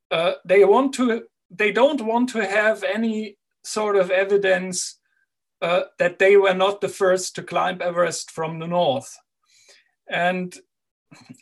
uh, 0.09 0.33
they 0.43 0.65
want 0.65 0.95
to 0.95 1.25
they 1.51 1.71
don't 1.71 2.01
want 2.01 2.29
to 2.29 2.43
have 2.47 2.83
any 2.83 3.37
sort 3.63 3.95
of 3.95 4.09
evidence 4.09 4.97
uh, 5.61 5.83
that 5.99 6.19
they 6.19 6.37
were 6.37 6.53
not 6.53 6.81
the 6.81 6.89
first 6.89 7.35
to 7.35 7.43
climb 7.43 7.81
everest 7.81 8.31
from 8.31 8.59
the 8.59 8.67
north 8.67 9.17
and 10.09 10.57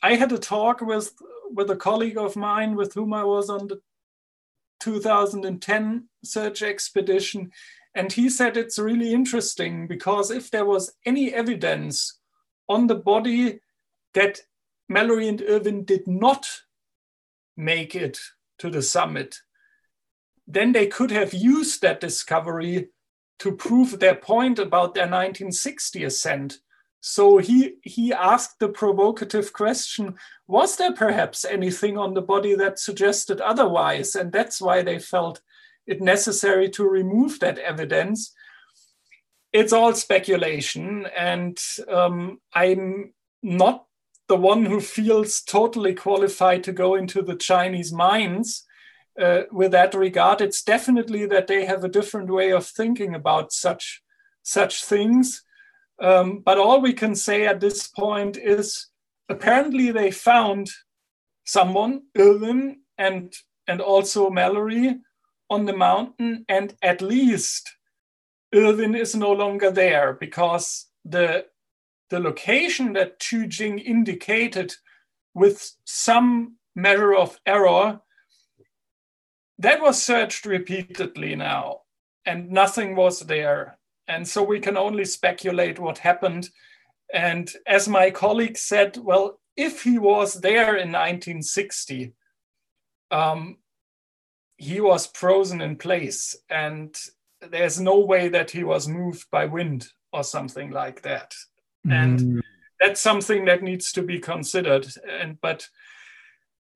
i 0.04 0.16
had 0.16 0.32
a 0.32 0.38
talk 0.38 0.82
with 0.82 1.14
with 1.52 1.70
a 1.72 1.76
colleague 1.76 2.18
of 2.18 2.36
mine 2.36 2.76
with 2.76 2.94
whom 2.94 3.14
I 3.14 3.24
was 3.24 3.50
on 3.50 3.68
the 3.68 3.82
2010 4.80 6.08
search 6.24 6.62
expedition. 6.62 7.52
And 7.96 8.12
he 8.12 8.30
said 8.30 8.56
it's 8.56 8.80
really 8.80 9.14
interesting 9.14 9.88
because 9.88 10.32
if 10.32 10.52
there 10.52 10.66
was 10.66 10.94
any 11.06 11.34
evidence 11.34 12.20
on 12.68 12.88
the 12.88 12.96
body 12.96 13.60
that 14.14 14.42
Mallory 14.88 15.28
and 15.28 15.42
Irvine 15.42 15.84
did 15.84 16.08
not 16.08 16.48
make 17.58 17.96
it 17.96 18.20
to 18.60 18.70
the 18.70 18.82
summit, 18.82 19.40
then 20.48 20.72
they 20.72 20.88
could 20.88 21.12
have 21.12 21.34
used 21.34 21.82
that 21.82 22.00
discovery 22.00 22.90
to 23.40 23.52
prove 23.52 24.00
their 24.00 24.16
point 24.16 24.60
about 24.60 24.94
their 24.94 25.06
1960 25.06 26.04
ascent. 26.04 26.60
So 27.02 27.38
he, 27.38 27.76
he 27.82 28.14
asked 28.14 28.60
the 28.60 28.70
provocative 28.70 29.54
question 29.54 30.16
Was 30.48 30.76
there 30.76 30.94
perhaps 30.94 31.46
anything 31.46 31.98
on 31.98 32.14
the 32.14 32.22
body 32.22 32.56
that 32.56 32.80
suggested 32.80 33.40
otherwise? 33.40 34.16
And 34.16 34.32
that's 34.32 34.62
why 34.62 34.82
they 34.82 35.00
felt 35.00 35.42
it 35.88 36.02
necessary 36.02 36.70
to 36.70 36.88
remove 36.88 37.40
that 37.40 37.58
evidence. 37.58 38.34
It's 39.52 39.74
all 39.74 39.94
speculation, 39.96 41.08
and 41.18 41.60
um, 41.92 42.40
I'm 42.54 43.14
not 43.42 43.86
the 44.28 44.36
one 44.36 44.64
who 44.66 44.80
feels 44.80 45.42
totally 45.42 45.96
qualified 45.96 46.64
to 46.66 46.72
go 46.72 46.94
into 46.94 47.24
the 47.24 47.36
Chinese 47.36 47.92
minds 47.92 48.68
uh, 49.20 49.44
with 49.52 49.72
that 49.72 49.94
regard. 49.94 50.42
It's 50.42 50.64
definitely 50.64 51.26
that 51.28 51.48
they 51.48 51.66
have 51.66 51.84
a 51.84 51.90
different 51.90 52.30
way 52.30 52.52
of 52.52 52.66
thinking 52.66 53.16
about 53.16 53.52
such 53.52 54.02
such 54.44 54.84
things. 54.86 55.44
Um, 56.02 56.42
but 56.46 56.58
all 56.58 56.82
we 56.82 56.94
can 56.94 57.14
say 57.16 57.46
at 57.46 57.60
this 57.60 57.88
point 57.88 58.38
is 58.38 58.88
apparently 59.28 59.92
they 59.92 60.12
found 60.12 60.70
someone, 61.44 62.04
Irvine, 62.18 62.82
and 62.98 63.34
and 63.68 63.82
also 63.82 64.30
Mallory 64.30 64.98
on 65.50 65.66
the 65.66 65.76
mountain, 65.76 66.46
and 66.48 66.76
at 66.82 67.02
least 67.02 67.70
Irvine 68.54 68.96
is 68.96 69.16
no 69.16 69.32
longer 69.32 69.72
there 69.72 70.14
because 70.14 70.88
the 71.06 71.46
the 72.10 72.20
location 72.20 72.94
that 72.94 73.20
Xu 73.20 73.48
Jing 73.48 73.78
indicated 73.80 74.74
with 75.34 75.76
some 75.86 76.56
measure 76.76 77.14
of 77.14 77.40
error 77.46 78.02
that 79.60 79.82
was 79.82 80.02
searched 80.02 80.46
repeatedly 80.46 81.36
now 81.36 81.82
and 82.26 82.50
nothing 82.50 82.96
was 82.96 83.20
there. 83.22 83.78
And 84.08 84.28
so 84.28 84.42
we 84.42 84.60
can 84.60 84.78
only 84.78 85.06
speculate 85.06 85.78
what 85.78 86.00
happened. 86.00 86.50
And 87.14 87.52
as 87.68 87.88
my 87.88 88.12
colleague 88.12 88.58
said 88.58 88.98
well 88.98 89.40
if 89.56 89.84
he 89.84 90.00
was 90.00 90.36
there 90.36 90.76
in 90.76 90.92
1960 90.92 92.14
um, 93.12 93.58
he 94.58 94.80
was 94.80 95.08
frozen 95.08 95.62
in 95.62 95.76
place 95.76 96.36
and 96.50 96.96
there's 97.42 97.80
no 97.80 98.00
way 98.00 98.30
that 98.30 98.52
he 98.52 98.64
was 98.64 98.88
moved 98.88 99.26
by 99.32 99.46
wind 99.46 99.88
or 100.12 100.24
something 100.24 100.72
like 100.72 101.02
that. 101.02 101.34
Mm. 101.88 101.94
and 101.94 102.42
that's 102.80 103.02
something 103.02 103.46
that 103.46 103.64
needs 103.64 103.92
to 103.94 104.02
be 104.02 104.20
considered. 104.20 104.88
And 105.10 105.40
but 105.42 105.68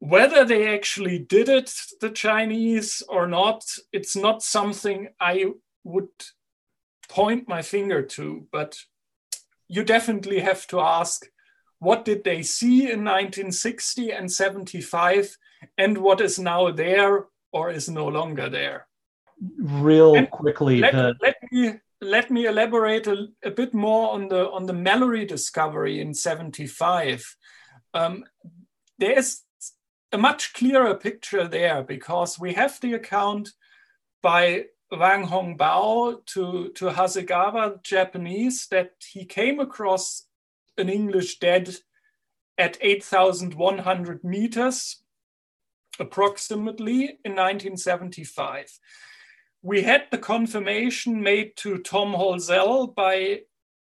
whether 0.09 0.43
they 0.45 0.73
actually 0.73 1.17
did 1.17 1.47
it 1.47 1.73
the 2.01 2.09
chinese 2.09 3.01
or 3.07 3.27
not 3.27 3.63
it's 3.91 4.15
not 4.15 4.43
something 4.43 5.07
i 5.19 5.45
would 5.83 6.09
point 7.09 7.47
my 7.47 7.61
finger 7.61 8.01
to 8.01 8.47
but 8.51 8.77
you 9.67 9.83
definitely 9.83 10.39
have 10.39 10.67
to 10.67 10.79
ask 10.79 11.25
what 11.79 12.05
did 12.05 12.23
they 12.23 12.41
see 12.41 12.83
in 12.83 13.03
1960 13.03 14.11
and 14.11 14.31
75 14.31 15.37
and 15.77 15.97
what 15.97 16.21
is 16.21 16.39
now 16.39 16.71
there 16.71 17.25
or 17.51 17.69
is 17.69 17.89
no 17.89 18.07
longer 18.07 18.49
there? 18.49 18.87
Real 19.57 20.15
and 20.15 20.29
quickly 20.29 20.79
let, 20.79 20.93
the... 20.93 21.15
let 21.21 21.35
me 21.51 21.73
let 22.01 22.31
me 22.31 22.45
elaborate 22.45 23.07
a, 23.07 23.27
a, 23.43 23.51
bit 23.51 23.73
more 23.73 24.13
on 24.13 24.27
the 24.27 24.49
on 24.49 24.65
the 24.65 24.73
Mallory 24.73 25.25
discovery 25.25 25.99
in 26.01 26.13
75 26.13 27.35
um, 27.93 28.23
there 28.97 29.17
is 29.17 29.41
a 30.13 30.17
much 30.17 30.53
clearer 30.53 30.93
picture 30.93 31.47
there 31.47 31.81
because 31.81 32.39
we 32.39 32.53
have 32.53 32.79
the 32.79 32.93
account 32.93 33.49
by 34.21 34.65
Wang 34.91 35.25
Hongbao 35.27 36.23
to, 36.27 36.69
to 36.69 36.85
Hasegawa, 36.85 37.81
Japanese, 37.81 38.67
that 38.67 38.91
he 39.11 39.25
came 39.25 39.59
across 39.59 40.27
an 40.77 40.87
English 40.87 41.39
dead 41.39 41.75
at 42.59 42.77
8,100 42.79 44.23
meters, 44.23 45.03
approximately, 45.99 47.17
in 47.25 47.31
1975. 47.31 48.79
We 49.63 49.81
had 49.81 50.03
the 50.11 50.19
confirmation 50.19 51.23
made 51.23 51.57
to 51.57 51.79
Tom 51.79 52.13
Holzel 52.13 52.93
by 52.93 53.41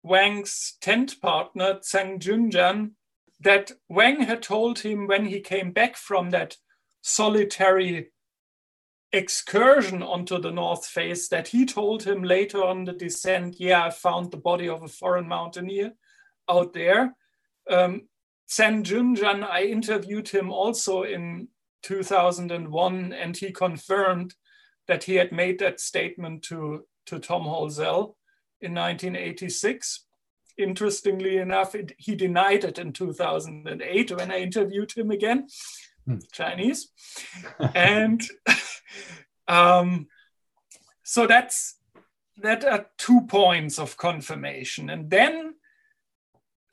Wang's 0.02 0.76
tent 0.82 1.18
partner, 1.22 1.76
Zhang 1.76 2.18
Junyan, 2.18 2.92
that 3.40 3.72
Wang 3.88 4.22
had 4.22 4.42
told 4.42 4.80
him 4.80 5.06
when 5.06 5.26
he 5.26 5.40
came 5.40 5.72
back 5.72 5.96
from 5.96 6.30
that 6.30 6.56
solitary 7.02 8.10
excursion 9.12 10.02
onto 10.02 10.38
the 10.38 10.50
north 10.50 10.86
face 10.86 11.28
that 11.28 11.48
he 11.48 11.66
told 11.66 12.04
him 12.04 12.22
later 12.22 12.62
on 12.62 12.84
the 12.84 12.92
descent, 12.92 13.58
yeah, 13.58 13.86
I 13.86 13.90
found 13.90 14.30
the 14.30 14.36
body 14.36 14.68
of 14.68 14.82
a 14.82 14.88
foreign 14.88 15.26
mountaineer 15.26 15.92
out 16.48 16.72
there. 16.72 17.16
Um, 17.68 18.02
Junyan, 18.48 19.44
I 19.44 19.62
interviewed 19.62 20.28
him 20.28 20.50
also 20.50 21.02
in 21.02 21.48
2001, 21.82 23.12
and 23.12 23.36
he 23.36 23.52
confirmed 23.52 24.34
that 24.86 25.04
he 25.04 25.14
had 25.14 25.32
made 25.32 25.58
that 25.60 25.80
statement 25.80 26.42
to, 26.44 26.84
to 27.06 27.18
Tom 27.18 27.44
Holzel 27.44 28.16
in 28.60 28.74
1986 28.74 30.04
interestingly 30.60 31.38
enough, 31.38 31.74
it, 31.74 31.92
he 31.98 32.14
denied 32.14 32.64
it 32.64 32.78
in 32.78 32.92
2008 32.92 34.16
when 34.16 34.30
I 34.30 34.40
interviewed 34.40 34.92
him 34.92 35.10
again, 35.10 35.48
hmm. 36.06 36.18
Chinese. 36.32 36.88
and 37.74 38.22
um, 39.48 40.06
so 41.02 41.26
that's 41.26 41.76
that 42.38 42.64
are 42.64 42.86
two 42.96 43.22
points 43.22 43.78
of 43.78 43.96
confirmation. 43.96 44.90
And 44.90 45.10
then 45.10 45.54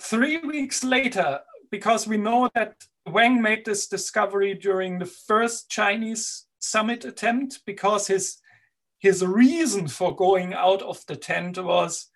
three 0.01 0.37
weeks 0.37 0.83
later, 0.83 1.41
because 1.71 2.07
we 2.07 2.17
know 2.17 2.49
that 2.55 2.75
Wang 3.05 3.41
made 3.41 3.65
this 3.65 3.87
discovery 3.87 4.53
during 4.53 4.99
the 4.99 5.05
first 5.05 5.69
Chinese 5.69 6.45
summit 6.59 7.05
attempt, 7.05 7.61
because 7.65 8.07
his 8.07 8.37
his 8.99 9.23
reason 9.23 9.87
for 9.87 10.15
going 10.15 10.53
out 10.53 10.81
of 10.81 11.05
the 11.07 11.15
tent 11.15 11.57
was 11.57 12.07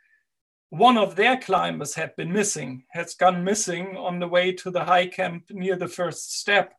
one 0.72 0.98
of 0.98 1.18
their 1.18 1.38
climbers 1.38 1.96
had 1.96 2.16
been 2.16 2.32
missing, 2.32 2.86
has 2.92 3.14
gone 3.14 3.44
missing 3.44 3.98
on 3.98 4.20
the 4.20 4.28
way 4.28 4.54
to 4.54 4.72
the 4.72 4.86
high 4.86 5.06
camp 5.06 5.44
near 5.50 5.76
the 5.76 5.88
first 5.88 6.40
step. 6.40 6.74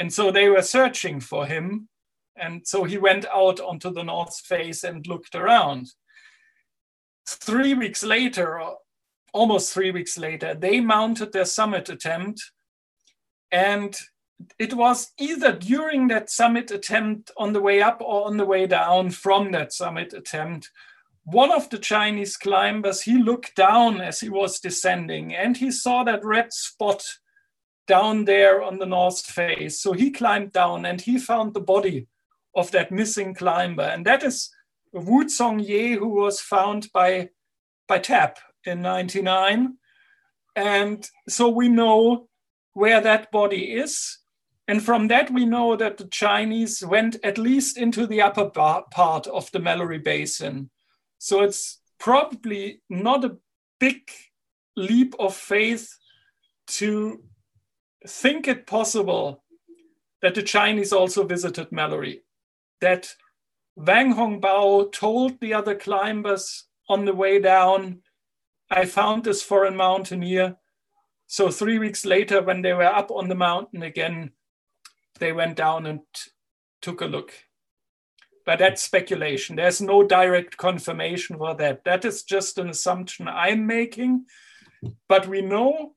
And 0.00 0.12
so 0.12 0.32
they 0.32 0.48
were 0.48 0.62
searching 0.62 1.20
for 1.20 1.46
him. 1.46 1.88
And 2.34 2.66
so 2.66 2.82
he 2.82 2.98
went 2.98 3.24
out 3.32 3.60
onto 3.60 3.92
the 3.92 4.02
north 4.02 4.40
face 4.40 4.82
and 4.82 5.06
looked 5.06 5.36
around. 5.36 5.92
Three 7.28 7.72
weeks 7.72 8.02
later, 8.02 8.60
almost 9.32 9.72
three 9.72 9.92
weeks 9.92 10.18
later, 10.18 10.54
they 10.54 10.80
mounted 10.80 11.32
their 11.32 11.44
summit 11.44 11.88
attempt. 11.88 12.50
And 13.52 13.96
it 14.58 14.74
was 14.74 15.12
either 15.20 15.52
during 15.52 16.08
that 16.08 16.30
summit 16.30 16.72
attempt 16.72 17.30
on 17.36 17.52
the 17.52 17.60
way 17.60 17.80
up 17.80 18.00
or 18.00 18.26
on 18.26 18.38
the 18.38 18.44
way 18.44 18.66
down 18.66 19.10
from 19.10 19.52
that 19.52 19.72
summit 19.72 20.14
attempt 20.14 20.68
one 21.30 21.52
of 21.52 21.68
the 21.68 21.78
Chinese 21.78 22.38
climbers, 22.38 23.02
he 23.02 23.22
looked 23.22 23.54
down 23.54 24.00
as 24.00 24.20
he 24.20 24.30
was 24.30 24.60
descending 24.60 25.34
and 25.34 25.58
he 25.58 25.70
saw 25.70 26.02
that 26.04 26.24
red 26.24 26.54
spot 26.54 27.04
down 27.86 28.24
there 28.24 28.62
on 28.62 28.78
the 28.78 28.86
north 28.86 29.20
face. 29.20 29.78
So 29.80 29.92
he 29.92 30.10
climbed 30.10 30.52
down 30.52 30.86
and 30.86 31.00
he 31.00 31.18
found 31.18 31.52
the 31.52 31.60
body 31.60 32.06
of 32.54 32.70
that 32.70 32.90
missing 32.90 33.34
climber. 33.34 33.82
And 33.82 34.06
that 34.06 34.22
is 34.22 34.50
Wu 34.92 35.26
Zongyue, 35.26 35.98
who 35.98 36.08
was 36.08 36.40
found 36.40 36.88
by, 36.94 37.28
by 37.86 37.98
TAP 37.98 38.38
in 38.64 38.80
99. 38.80 39.76
And 40.56 41.10
so 41.28 41.50
we 41.50 41.68
know 41.68 42.28
where 42.72 43.02
that 43.02 43.30
body 43.30 43.74
is. 43.74 44.18
And 44.66 44.82
from 44.82 45.08
that, 45.08 45.30
we 45.30 45.44
know 45.44 45.76
that 45.76 45.98
the 45.98 46.08
Chinese 46.08 46.82
went 46.82 47.16
at 47.22 47.36
least 47.36 47.76
into 47.76 48.06
the 48.06 48.22
upper 48.22 48.48
part 48.48 49.26
of 49.26 49.50
the 49.52 49.58
Mallory 49.58 49.98
Basin 49.98 50.70
so 51.18 51.42
it's 51.42 51.80
probably 51.98 52.80
not 52.88 53.24
a 53.24 53.36
big 53.80 54.10
leap 54.76 55.14
of 55.18 55.34
faith 55.34 55.96
to 56.68 57.22
think 58.06 58.46
it 58.46 58.66
possible 58.66 59.42
that 60.22 60.34
the 60.34 60.42
Chinese 60.42 60.92
also 60.92 61.24
visited 61.24 61.72
Mallory, 61.72 62.22
that 62.80 63.14
Wang 63.76 64.14
Hongbao 64.14 64.92
told 64.92 65.40
the 65.40 65.54
other 65.54 65.74
climbers 65.74 66.64
on 66.88 67.04
the 67.04 67.14
way 67.14 67.40
down, 67.40 68.00
I 68.70 68.84
found 68.84 69.24
this 69.24 69.42
foreign 69.42 69.76
mountaineer. 69.76 70.56
So 71.26 71.50
three 71.50 71.78
weeks 71.78 72.04
later, 72.04 72.42
when 72.42 72.62
they 72.62 72.72
were 72.72 72.84
up 72.84 73.10
on 73.10 73.28
the 73.28 73.34
mountain 73.34 73.82
again, 73.82 74.32
they 75.18 75.32
went 75.32 75.56
down 75.56 75.86
and 75.86 76.00
took 76.80 77.00
a 77.00 77.06
look. 77.06 77.32
But 78.48 78.60
that's 78.60 78.82
speculation. 78.82 79.56
There's 79.56 79.82
no 79.82 80.02
direct 80.02 80.56
confirmation 80.56 81.36
for 81.36 81.54
that. 81.56 81.84
That 81.84 82.06
is 82.06 82.22
just 82.22 82.56
an 82.56 82.70
assumption 82.70 83.28
I'm 83.28 83.66
making. 83.66 84.24
But 85.06 85.28
we 85.28 85.42
know 85.42 85.92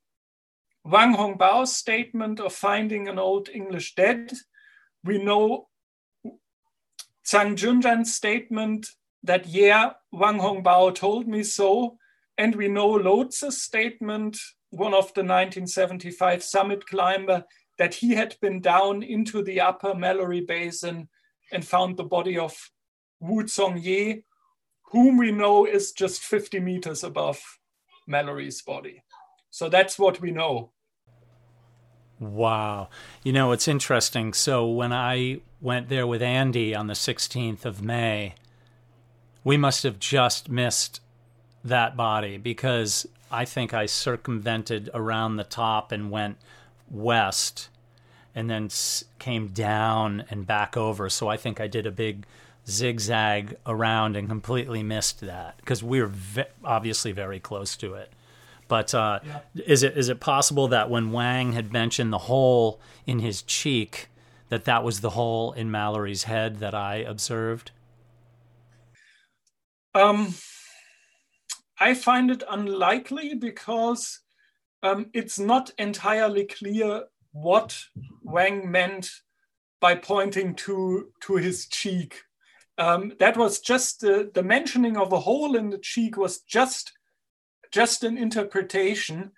Wang 0.83 1.15
Hongbao's 1.15 1.73
statement 1.73 2.41
of 2.41 2.51
finding 2.51 3.07
an 3.07 3.17
old 3.17 3.47
English 3.47 3.95
dead. 3.95 4.33
We 5.01 5.23
know 5.23 5.69
Zhang 7.25 7.55
Junyan's 7.55 8.13
statement 8.13 8.85
that, 9.23 9.47
yeah, 9.47 9.91
Wang 10.11 10.39
Hongbao 10.39 10.93
told 10.93 11.29
me 11.29 11.43
so. 11.43 11.95
And 12.37 12.53
we 12.53 12.67
know 12.67 12.89
Loze's 12.89 13.61
statement, 13.61 14.37
one 14.71 14.93
of 14.93 15.13
the 15.13 15.23
1975 15.23 16.43
summit 16.43 16.85
climber, 16.85 17.45
that 17.77 17.93
he 17.93 18.15
had 18.15 18.35
been 18.41 18.59
down 18.59 19.03
into 19.03 19.41
the 19.41 19.61
upper 19.61 19.95
Mallory 19.95 20.41
Basin 20.41 21.07
and 21.51 21.65
found 21.65 21.97
the 21.97 22.03
body 22.03 22.37
of 22.37 22.71
Wu 23.19 23.43
Zongyue, 23.43 24.23
whom 24.91 25.17
we 25.17 25.31
know 25.31 25.65
is 25.65 25.91
just 25.91 26.21
50 26.21 26.59
meters 26.59 27.03
above 27.03 27.41
Mallory's 28.07 28.61
body. 28.61 29.03
So 29.49 29.69
that's 29.69 29.99
what 29.99 30.21
we 30.21 30.31
know. 30.31 30.71
Wow. 32.19 32.89
You 33.23 33.33
know, 33.33 33.51
it's 33.51 33.67
interesting. 33.67 34.33
So 34.33 34.67
when 34.67 34.93
I 34.93 35.41
went 35.59 35.89
there 35.89 36.05
with 36.05 36.21
Andy 36.21 36.75
on 36.75 36.87
the 36.87 36.93
16th 36.93 37.65
of 37.65 37.81
May, 37.81 38.35
we 39.43 39.57
must 39.57 39.83
have 39.83 39.99
just 39.99 40.49
missed 40.49 41.01
that 41.63 41.97
body 41.97 42.37
because 42.37 43.07
I 43.31 43.45
think 43.45 43.73
I 43.73 43.85
circumvented 43.85 44.89
around 44.93 45.35
the 45.35 45.43
top 45.43 45.91
and 45.91 46.11
went 46.11 46.37
west 46.89 47.69
and 48.33 48.49
then 48.49 48.69
came 49.19 49.47
down 49.47 50.25
and 50.29 50.47
back 50.47 50.77
over. 50.77 51.09
So 51.09 51.27
I 51.27 51.37
think 51.37 51.59
I 51.59 51.67
did 51.67 51.85
a 51.85 51.91
big 51.91 52.25
zigzag 52.67 53.57
around 53.65 54.15
and 54.15 54.29
completely 54.29 54.83
missed 54.83 55.21
that 55.21 55.57
because 55.57 55.83
we 55.83 56.01
were 56.01 56.07
ve- 56.07 56.43
obviously 56.63 57.11
very 57.11 57.39
close 57.39 57.75
to 57.77 57.95
it. 57.95 58.11
But 58.67 58.93
uh, 58.93 59.19
yeah. 59.25 59.39
is 59.65 59.83
it 59.83 59.97
is 59.97 60.07
it 60.07 60.21
possible 60.21 60.69
that 60.69 60.89
when 60.89 61.11
Wang 61.11 61.51
had 61.51 61.73
mentioned 61.73 62.13
the 62.13 62.19
hole 62.19 62.79
in 63.05 63.19
his 63.19 63.41
cheek, 63.41 64.07
that 64.47 64.63
that 64.65 64.83
was 64.83 65.01
the 65.01 65.11
hole 65.11 65.51
in 65.51 65.69
Mallory's 65.69 66.23
head 66.23 66.59
that 66.59 66.73
I 66.73 66.97
observed? 66.97 67.71
Um, 69.93 70.35
I 71.79 71.93
find 71.93 72.31
it 72.31 72.43
unlikely 72.49 73.35
because 73.35 74.21
um, 74.83 75.07
it's 75.13 75.37
not 75.37 75.71
entirely 75.77 76.45
clear 76.45 77.03
what 77.31 77.77
Wang 78.23 78.69
meant 78.71 79.09
by 79.79 79.95
pointing 79.95 80.55
to, 80.55 81.09
to 81.21 81.35
his 81.35 81.67
cheek. 81.67 82.21
Um, 82.77 83.13
that 83.19 83.37
was 83.37 83.59
just 83.59 84.01
the, 84.01 84.31
the 84.33 84.43
mentioning 84.43 84.97
of 84.97 85.11
a 85.11 85.19
hole 85.19 85.55
in 85.55 85.69
the 85.69 85.77
cheek 85.77 86.17
was 86.17 86.39
just, 86.41 86.93
just 87.71 88.03
an 88.03 88.17
interpretation. 88.17 89.31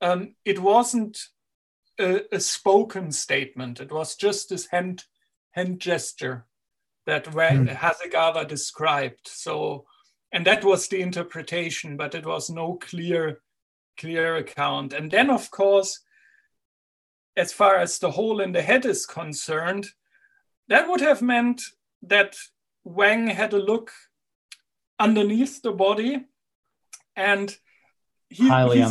Um, 0.00 0.34
it 0.44 0.58
wasn't 0.58 1.18
a, 1.98 2.22
a, 2.32 2.40
spoken 2.40 3.12
statement. 3.12 3.80
It 3.80 3.92
was 3.92 4.16
just 4.16 4.48
this 4.48 4.66
hand, 4.66 5.04
hand 5.52 5.80
gesture 5.80 6.46
that 7.06 7.26
mm. 7.26 7.76
Hasegawa 7.76 8.48
described. 8.48 9.26
So, 9.26 9.84
and 10.32 10.46
that 10.46 10.64
was 10.64 10.88
the 10.88 11.00
interpretation, 11.00 11.96
but 11.96 12.14
it 12.14 12.24
was 12.24 12.50
no 12.50 12.74
clear, 12.74 13.40
clear 13.98 14.36
account. 14.36 14.92
And 14.92 15.10
then, 15.10 15.30
of 15.30 15.50
course, 15.50 16.00
as 17.40 17.52
far 17.52 17.76
as 17.76 17.98
the 17.98 18.10
hole 18.10 18.40
in 18.40 18.52
the 18.52 18.62
head 18.62 18.84
is 18.84 19.06
concerned, 19.06 19.86
that 20.68 20.88
would 20.88 21.00
have 21.00 21.22
meant 21.22 21.62
that 22.02 22.36
Wang 22.84 23.28
had 23.28 23.52
a 23.54 23.58
look 23.58 23.90
underneath 24.98 25.62
the 25.62 25.72
body 25.72 26.26
and 27.16 27.56
he, 28.28 28.48
he, 28.72 28.84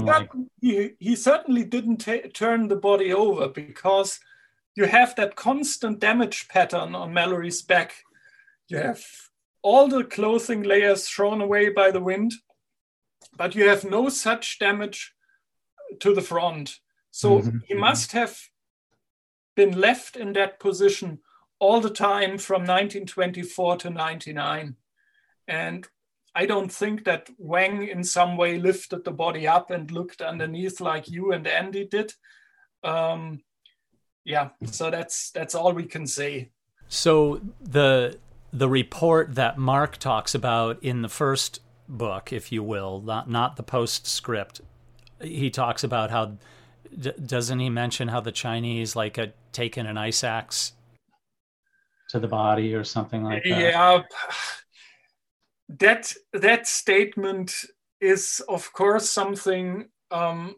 he, 0.62 0.90
he, 1.00 1.16
certainly 1.16 1.64
didn't 1.64 2.06
turn 2.34 2.68
the 2.68 2.76
body 2.76 3.14
over 3.14 3.48
because 3.48 4.20
you 4.76 4.86
have 4.86 5.16
that 5.16 5.36
constant 5.36 6.00
damage 6.00 6.48
pattern 6.50 6.94
on 6.94 7.14
Mallory's 7.14 7.62
back. 7.62 7.94
You 8.68 8.78
have 8.78 9.02
all 9.62 9.88
the 9.88 10.04
clothing 10.04 10.64
layers 10.64 11.08
thrown 11.08 11.40
away 11.40 11.70
by 11.70 11.92
the 11.92 12.02
wind, 12.02 12.34
but 13.38 13.56
you 13.56 13.70
have 13.70 13.86
no 13.86 14.10
such 14.10 14.60
damage 14.60 15.14
to 16.02 16.14
the 16.14 16.22
front. 16.22 16.80
So 17.12 17.39
mm-hmm. 17.39 17.58
he 17.65 17.74
must 17.74 18.12
have 18.12 18.39
been 19.56 19.80
left 19.80 20.15
in 20.15 20.34
that 20.34 20.60
position 20.60 21.19
all 21.60 21.82
the 21.82 21.89
time 21.89 22.38
from 22.38 22.62
1924 22.62 23.78
to 23.78 23.89
99. 23.89 24.76
And 25.48 25.88
I 26.36 26.45
don't 26.45 26.72
think 26.72 27.06
that 27.06 27.30
Wang 27.38 27.88
in 27.88 28.04
some 28.04 28.38
way 28.38 28.60
lifted 28.60 29.04
the 29.04 29.12
body 29.12 29.48
up 29.48 29.72
and 29.72 29.91
looked 29.91 30.22
underneath 30.22 30.80
like 30.80 31.10
you 31.10 31.32
and 31.32 31.45
Andy 31.48 31.86
did. 31.86 32.13
Um, 32.84 33.41
yeah, 34.24 34.50
so 34.65 34.91
that's 34.91 35.32
that's 35.32 35.56
all 35.56 35.74
we 35.74 35.86
can 35.86 36.06
say. 36.06 36.52
So 36.88 37.41
the 37.60 38.19
the 38.54 38.69
report 38.69 39.36
that 39.36 39.58
Mark 39.58 39.98
talks 39.98 40.34
about 40.34 40.82
in 40.84 41.02
the 41.02 41.10
first 41.10 41.60
book, 41.88 42.32
if 42.32 42.52
you 42.52 42.63
will, 42.63 43.02
not 43.02 43.30
not 43.30 43.56
the 43.56 43.63
postscript, 43.63 44.62
he 45.22 45.50
talks 45.50 45.84
about 45.84 46.12
how 46.12 46.38
D- 46.97 47.12
doesn't 47.25 47.60
he 47.60 47.69
mention 47.69 48.08
how 48.08 48.19
the 48.19 48.32
Chinese 48.32 48.95
like 48.95 49.17
had 49.17 49.34
taken 49.52 49.86
an 49.86 49.97
ice 49.97 50.23
axe 50.23 50.73
to 52.10 52.19
the 52.19 52.28
body 52.28 52.73
or 52.73 52.84
something 52.84 53.23
like 53.23 53.43
that? 53.43 53.49
Yeah, 53.49 54.02
that 55.69 56.13
that 56.34 56.67
statement 56.67 57.54
is 58.02 58.41
of 58.47 58.71
course 58.73 59.10
something. 59.10 59.89
Um, 60.12 60.56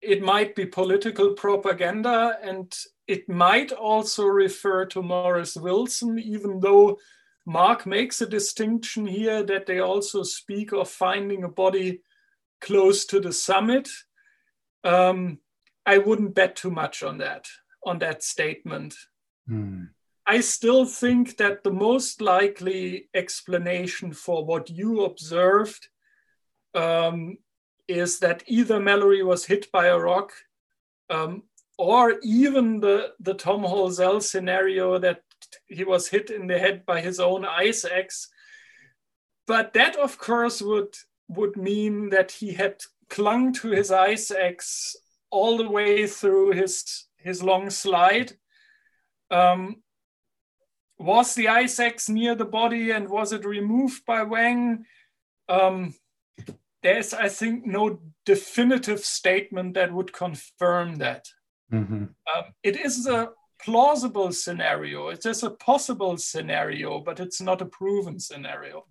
it 0.00 0.20
might 0.20 0.56
be 0.56 0.66
political 0.66 1.34
propaganda, 1.34 2.38
and 2.42 2.74
it 3.06 3.28
might 3.28 3.70
also 3.70 4.24
refer 4.24 4.84
to 4.86 5.02
Maurice 5.02 5.56
Wilson, 5.56 6.18
even 6.18 6.58
though 6.58 6.98
Mark 7.46 7.86
makes 7.86 8.20
a 8.20 8.26
distinction 8.26 9.06
here 9.06 9.42
that 9.44 9.66
they 9.66 9.78
also 9.78 10.22
speak 10.22 10.72
of 10.72 10.88
finding 10.88 11.44
a 11.44 11.48
body 11.48 12.00
close 12.60 13.04
to 13.06 13.20
the 13.20 13.32
summit 13.32 13.88
um, 14.84 15.38
I 15.86 15.98
wouldn't 15.98 16.34
bet 16.34 16.56
too 16.56 16.70
much 16.70 17.02
on 17.02 17.18
that 17.18 17.46
on 17.84 17.98
that 17.98 18.22
statement. 18.22 18.94
Hmm. 19.48 19.84
I 20.26 20.40
still 20.40 20.86
think 20.86 21.36
that 21.38 21.64
the 21.64 21.72
most 21.72 22.20
likely 22.20 23.08
explanation 23.12 24.12
for 24.12 24.44
what 24.44 24.70
you 24.70 25.04
observed 25.04 25.88
um, 26.74 27.38
is 27.88 28.20
that 28.20 28.44
either 28.46 28.78
Mallory 28.78 29.24
was 29.24 29.44
hit 29.44 29.70
by 29.72 29.86
a 29.86 29.98
rock, 29.98 30.32
um, 31.10 31.42
or 31.76 32.14
even 32.22 32.80
the 32.80 33.12
the 33.18 33.34
Tom 33.34 33.62
Holzel 33.62 34.22
scenario 34.22 34.98
that 34.98 35.22
he 35.66 35.84
was 35.84 36.08
hit 36.08 36.30
in 36.30 36.46
the 36.46 36.58
head 36.58 36.86
by 36.86 37.00
his 37.00 37.18
own 37.18 37.44
ice 37.44 37.84
axe. 37.84 38.28
But 39.46 39.72
that, 39.72 39.96
of 39.96 40.18
course, 40.18 40.62
would 40.62 40.94
would 41.28 41.56
mean 41.56 42.10
that 42.10 42.30
he 42.30 42.52
had 42.52 42.80
clung 43.12 43.52
to 43.52 43.70
his 43.70 43.90
ice 43.90 44.30
axe 44.30 44.96
all 45.30 45.58
the 45.58 45.68
way 45.68 46.06
through 46.06 46.52
his 46.52 47.06
his 47.18 47.42
long 47.42 47.70
slide. 47.70 48.32
Um, 49.30 49.82
was 50.98 51.34
the 51.34 51.48
ice 51.48 51.78
axe 51.78 52.08
near 52.08 52.34
the 52.34 52.52
body 52.60 52.90
and 52.90 53.08
was 53.08 53.32
it 53.32 53.44
removed 53.44 54.04
by 54.06 54.22
Wang? 54.22 54.84
Um, 55.48 55.94
there's, 56.82 57.12
I 57.14 57.28
think, 57.28 57.66
no 57.66 58.00
definitive 58.24 59.00
statement 59.00 59.74
that 59.74 59.92
would 59.92 60.12
confirm 60.12 60.96
that. 60.96 61.26
Mm-hmm. 61.72 62.04
Um, 62.04 62.44
it 62.62 62.76
is 62.76 63.06
a 63.06 63.30
plausible 63.60 64.32
scenario. 64.32 65.08
It 65.08 65.24
is 65.26 65.42
a 65.42 65.50
possible 65.50 66.16
scenario, 66.16 67.00
but 67.00 67.20
it's 67.20 67.40
not 67.40 67.62
a 67.62 67.66
proven 67.66 68.18
scenario. 68.18 68.86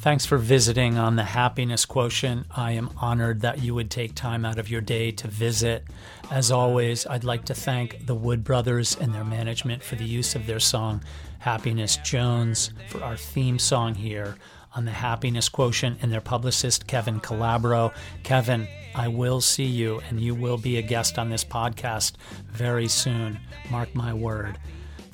Thanks 0.00 0.24
for 0.24 0.38
visiting 0.38 0.96
on 0.96 1.16
the 1.16 1.24
Happiness 1.24 1.84
Quotient. 1.84 2.46
I 2.54 2.70
am 2.70 2.90
honored 2.98 3.40
that 3.40 3.64
you 3.64 3.74
would 3.74 3.90
take 3.90 4.14
time 4.14 4.44
out 4.44 4.56
of 4.56 4.70
your 4.70 4.80
day 4.80 5.10
to 5.10 5.26
visit. 5.26 5.88
As 6.30 6.52
always, 6.52 7.04
I'd 7.04 7.24
like 7.24 7.44
to 7.46 7.54
thank 7.54 8.06
the 8.06 8.14
Wood 8.14 8.44
Brothers 8.44 8.96
and 8.96 9.12
their 9.12 9.24
management 9.24 9.82
for 9.82 9.96
the 9.96 10.04
use 10.04 10.36
of 10.36 10.46
their 10.46 10.60
song 10.60 11.02
Happiness 11.40 11.96
Jones 11.96 12.72
for 12.86 13.02
our 13.02 13.16
theme 13.16 13.58
song 13.58 13.96
here 13.96 14.36
on 14.72 14.84
the 14.84 14.92
Happiness 14.92 15.48
Quotient 15.48 15.98
and 16.00 16.12
their 16.12 16.20
publicist 16.20 16.86
Kevin 16.86 17.18
Calabro. 17.18 17.92
Kevin, 18.22 18.68
I 18.94 19.08
will 19.08 19.40
see 19.40 19.66
you 19.66 20.00
and 20.08 20.20
you 20.20 20.32
will 20.32 20.58
be 20.58 20.76
a 20.76 20.82
guest 20.82 21.18
on 21.18 21.28
this 21.28 21.44
podcast 21.44 22.12
very 22.46 22.86
soon. 22.86 23.40
Mark 23.68 23.92
my 23.96 24.14
word. 24.14 24.58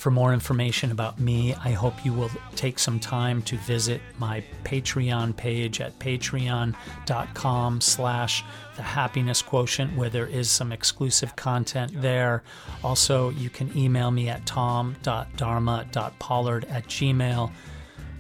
For 0.05 0.11
more 0.11 0.35
information 0.35 0.91
about 0.91 1.19
me, 1.19 1.55
I 1.55 1.71
hope 1.71 2.05
you 2.05 2.13
will 2.13 2.31
take 2.57 2.79
some 2.79 3.01
time 3.01 3.41
to 3.45 3.57
visit 3.57 4.03
my 4.19 4.45
Patreon 4.63 5.35
page 5.35 5.81
at 5.81 5.99
patreon.com 5.99 7.81
slash 7.81 8.45
the 8.77 8.83
happiness 8.83 9.41
quotient 9.41 9.97
where 9.97 10.11
there 10.11 10.27
is 10.27 10.51
some 10.51 10.73
exclusive 10.73 11.35
content 11.37 12.03
there. 12.03 12.43
Also, 12.83 13.31
you 13.31 13.49
can 13.49 13.75
email 13.75 14.11
me 14.11 14.29
at 14.29 14.45
tom.dharma.pollard 14.45 16.65
at 16.67 16.87
gmail. 16.87 17.51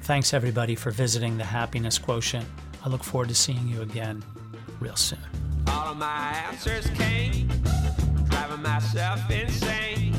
Thanks 0.05 0.33
everybody 0.33 0.75
for 0.75 0.90
visiting 0.90 1.37
the 1.37 1.44
happiness 1.44 1.99
quotient. 1.99 2.47
I 2.83 2.88
look 2.88 3.05
forward 3.05 3.29
to 3.29 3.35
seeing 3.35 3.68
you 3.68 3.83
again 3.83 4.25
real 4.81 4.97
soon. 4.97 5.18
All 5.68 5.88
of 5.88 5.99
my 5.99 6.33
answers 6.49 6.87
came, 6.94 7.47
driving 8.31 8.62
myself 8.62 9.31
insane 9.31 10.13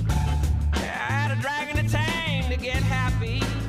tired 1.08 1.32
of 1.32 1.42
in 1.70 1.86
the 1.86 1.92
tame 1.92 2.50
to 2.50 2.58
get 2.58 2.82
happy. 2.84 3.65